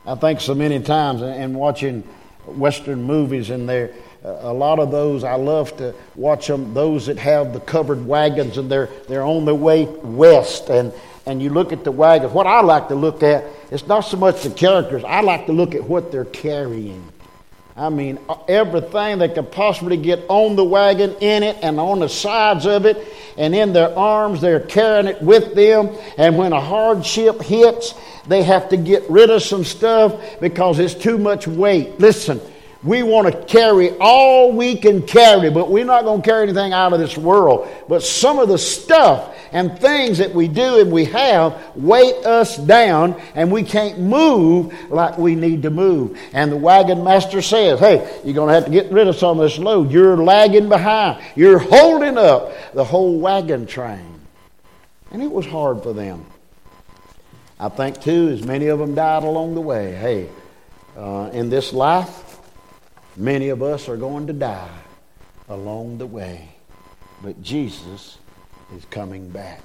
I 0.06 0.14
think 0.14 0.40
so 0.40 0.54
many 0.54 0.80
times, 0.80 1.20
and 1.20 1.54
watching 1.54 2.02
Western 2.46 3.02
movies, 3.02 3.50
and 3.50 3.68
there, 3.68 3.92
a 4.24 4.52
lot 4.52 4.78
of 4.78 4.90
those 4.90 5.24
I 5.24 5.34
love 5.34 5.76
to 5.78 5.94
watch 6.16 6.46
them. 6.46 6.74
Those 6.74 7.06
that 7.06 7.18
have 7.18 7.52
the 7.52 7.60
covered 7.60 8.06
wagons, 8.06 8.58
and 8.58 8.70
they're 8.70 8.88
they're 9.08 9.24
on 9.24 9.44
their 9.44 9.54
way 9.54 9.84
west, 9.84 10.70
and 10.70 10.92
and 11.26 11.42
you 11.42 11.50
look 11.50 11.72
at 11.72 11.84
the 11.84 11.92
wagons. 11.92 12.32
What 12.32 12.46
I 12.46 12.60
like 12.60 12.88
to 12.88 12.94
look 12.94 13.22
at 13.22 13.44
it's 13.70 13.86
not 13.86 14.00
so 14.00 14.16
much 14.16 14.42
the 14.42 14.50
characters. 14.50 15.04
I 15.04 15.20
like 15.20 15.46
to 15.46 15.52
look 15.52 15.74
at 15.74 15.84
what 15.84 16.10
they're 16.10 16.24
carrying. 16.24 17.12
I 17.76 17.90
mean, 17.90 18.18
uh, 18.28 18.36
everything 18.48 19.18
they 19.18 19.28
could 19.28 19.52
possibly 19.52 19.96
get 19.96 20.24
on 20.28 20.56
the 20.56 20.64
wagon, 20.64 21.14
in 21.20 21.44
it, 21.44 21.58
and 21.62 21.78
on 21.78 22.00
the 22.00 22.08
sides 22.08 22.66
of 22.66 22.86
it, 22.86 22.96
and 23.36 23.54
in 23.54 23.72
their 23.72 23.96
arms, 23.96 24.40
they're 24.40 24.58
carrying 24.58 25.06
it 25.06 25.22
with 25.22 25.54
them. 25.54 25.96
And 26.16 26.36
when 26.36 26.52
a 26.52 26.60
hardship 26.60 27.40
hits, 27.40 27.94
they 28.26 28.42
have 28.42 28.70
to 28.70 28.76
get 28.76 29.08
rid 29.08 29.30
of 29.30 29.42
some 29.42 29.64
stuff 29.64 30.40
because 30.40 30.80
it's 30.80 30.94
too 30.94 31.18
much 31.18 31.46
weight. 31.46 32.00
Listen, 32.00 32.40
we 32.88 33.02
want 33.02 33.30
to 33.30 33.44
carry 33.44 33.90
all 33.98 34.52
we 34.52 34.76
can 34.76 35.02
carry, 35.02 35.50
but 35.50 35.70
we're 35.70 35.84
not 35.84 36.04
going 36.04 36.22
to 36.22 36.28
carry 36.28 36.44
anything 36.44 36.72
out 36.72 36.92
of 36.92 36.98
this 36.98 37.16
world. 37.16 37.68
But 37.88 38.02
some 38.02 38.38
of 38.38 38.48
the 38.48 38.58
stuff 38.58 39.36
and 39.52 39.78
things 39.78 40.18
that 40.18 40.34
we 40.34 40.48
do 40.48 40.80
and 40.80 40.90
we 40.90 41.04
have 41.06 41.76
weight 41.76 42.14
us 42.26 42.56
down, 42.56 43.20
and 43.34 43.52
we 43.52 43.62
can't 43.62 43.98
move 43.98 44.74
like 44.90 45.18
we 45.18 45.34
need 45.34 45.62
to 45.62 45.70
move. 45.70 46.18
And 46.32 46.50
the 46.50 46.56
wagon 46.56 47.04
master 47.04 47.42
says, 47.42 47.78
Hey, 47.78 48.20
you're 48.24 48.34
going 48.34 48.48
to 48.48 48.54
have 48.54 48.64
to 48.64 48.70
get 48.70 48.90
rid 48.90 49.08
of 49.08 49.16
some 49.16 49.38
of 49.38 49.50
this 49.50 49.58
load. 49.58 49.90
You're 49.90 50.16
lagging 50.16 50.68
behind, 50.68 51.22
you're 51.36 51.58
holding 51.58 52.18
up 52.18 52.52
the 52.72 52.84
whole 52.84 53.18
wagon 53.20 53.66
train. 53.66 54.20
And 55.10 55.22
it 55.22 55.30
was 55.30 55.46
hard 55.46 55.82
for 55.82 55.92
them. 55.92 56.26
I 57.60 57.68
think, 57.68 58.00
too, 58.00 58.28
as 58.28 58.44
many 58.44 58.68
of 58.68 58.78
them 58.78 58.94
died 58.94 59.24
along 59.24 59.54
the 59.54 59.60
way. 59.60 59.94
Hey, 59.94 60.28
uh, 60.96 61.30
in 61.32 61.50
this 61.50 61.72
life, 61.72 62.27
Many 63.18 63.48
of 63.48 63.64
us 63.64 63.88
are 63.88 63.96
going 63.96 64.28
to 64.28 64.32
die 64.32 64.78
along 65.48 65.98
the 65.98 66.06
way, 66.06 66.50
but 67.20 67.42
Jesus 67.42 68.16
is 68.76 68.84
coming 68.90 69.28
back. 69.28 69.60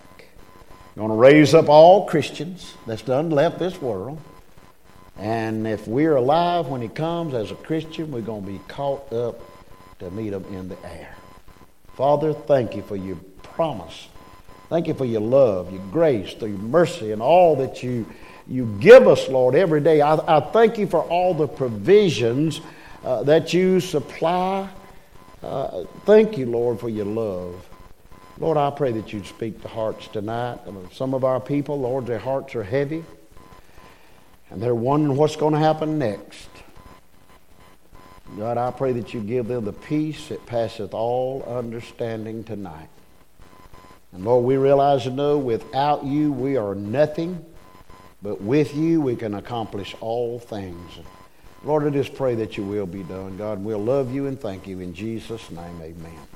Going 0.95 1.09
to 1.09 1.15
raise 1.15 1.53
up 1.53 1.69
all 1.69 2.07
Christians 2.07 2.73
that's 2.87 3.03
done 3.03 3.29
left 3.29 3.59
this 3.59 3.79
world. 3.79 4.19
And 5.17 5.67
if 5.67 5.87
we're 5.87 6.15
alive 6.15 6.65
when 6.65 6.81
he 6.81 6.87
comes 6.87 7.35
as 7.35 7.51
a 7.51 7.55
Christian, 7.55 8.11
we're 8.11 8.21
going 8.21 8.43
to 8.43 8.51
be 8.51 8.61
caught 8.67 9.13
up 9.13 9.39
to 9.99 10.09
meet 10.09 10.33
him 10.33 10.45
in 10.45 10.69
the 10.69 10.77
air. 10.83 11.15
Father, 11.95 12.33
thank 12.33 12.75
you 12.75 12.81
for 12.81 12.95
your 12.95 13.17
promise. 13.43 14.07
Thank 14.69 14.87
you 14.87 14.95
for 14.95 15.05
your 15.05 15.21
love, 15.21 15.71
your 15.71 15.83
grace, 15.91 16.33
your 16.39 16.49
mercy, 16.49 17.11
and 17.11 17.21
all 17.21 17.55
that 17.57 17.83
you, 17.83 18.07
you 18.47 18.75
give 18.79 19.07
us, 19.07 19.29
Lord, 19.29 19.53
every 19.53 19.81
day. 19.81 20.01
I, 20.01 20.15
I 20.15 20.39
thank 20.39 20.79
you 20.79 20.87
for 20.87 21.03
all 21.03 21.35
the 21.35 21.47
provisions 21.47 22.59
uh, 23.03 23.23
that 23.23 23.53
you 23.53 23.79
supply. 23.79 24.69
Uh, 25.41 25.83
thank 26.05 26.37
you, 26.37 26.45
Lord, 26.45 26.79
for 26.79 26.89
your 26.89 27.05
love. 27.05 27.67
Lord, 28.39 28.57
I 28.57 28.71
pray 28.71 28.91
that 28.93 29.13
you'd 29.13 29.25
speak 29.25 29.61
to 29.61 29.67
hearts 29.67 30.07
tonight. 30.07 30.59
Some 30.91 31.13
of 31.13 31.23
our 31.23 31.39
people, 31.39 31.79
Lord, 31.79 32.07
their 32.07 32.19
hearts 32.19 32.55
are 32.55 32.63
heavy, 32.63 33.03
and 34.49 34.61
they're 34.61 34.73
wondering 34.73 35.17
what's 35.17 35.35
going 35.35 35.53
to 35.53 35.59
happen 35.59 35.99
next. 35.99 36.49
God, 38.37 38.57
I 38.57 38.71
pray 38.71 38.93
that 38.93 39.13
you 39.13 39.21
give 39.21 39.47
them 39.47 39.65
the 39.65 39.73
peace 39.73 40.29
that 40.29 40.43
passeth 40.45 40.93
all 40.93 41.43
understanding 41.43 42.43
tonight. 42.43 42.89
And 44.11 44.25
Lord, 44.25 44.45
we 44.45 44.57
realize 44.57 45.05
and 45.05 45.15
know 45.15 45.37
without 45.37 46.03
you 46.03 46.31
we 46.31 46.57
are 46.57 46.73
nothing, 46.73 47.45
but 48.21 48.41
with 48.41 48.75
you 48.75 49.01
we 49.01 49.15
can 49.15 49.35
accomplish 49.35 49.95
all 49.99 50.39
things. 50.39 50.99
Lord, 51.65 51.85
I 51.85 51.89
just 51.91 52.13
pray 52.13 52.35
that 52.35 52.57
your 52.57 52.65
will 52.65 52.85
be 52.85 53.03
done. 53.03 53.37
God, 53.37 53.63
we'll 53.63 53.79
love 53.79 54.13
you 54.13 54.27
and 54.27 54.39
thank 54.39 54.67
you. 54.67 54.81
In 54.81 54.93
Jesus' 54.93 55.49
name, 55.49 55.81
amen. 55.81 56.32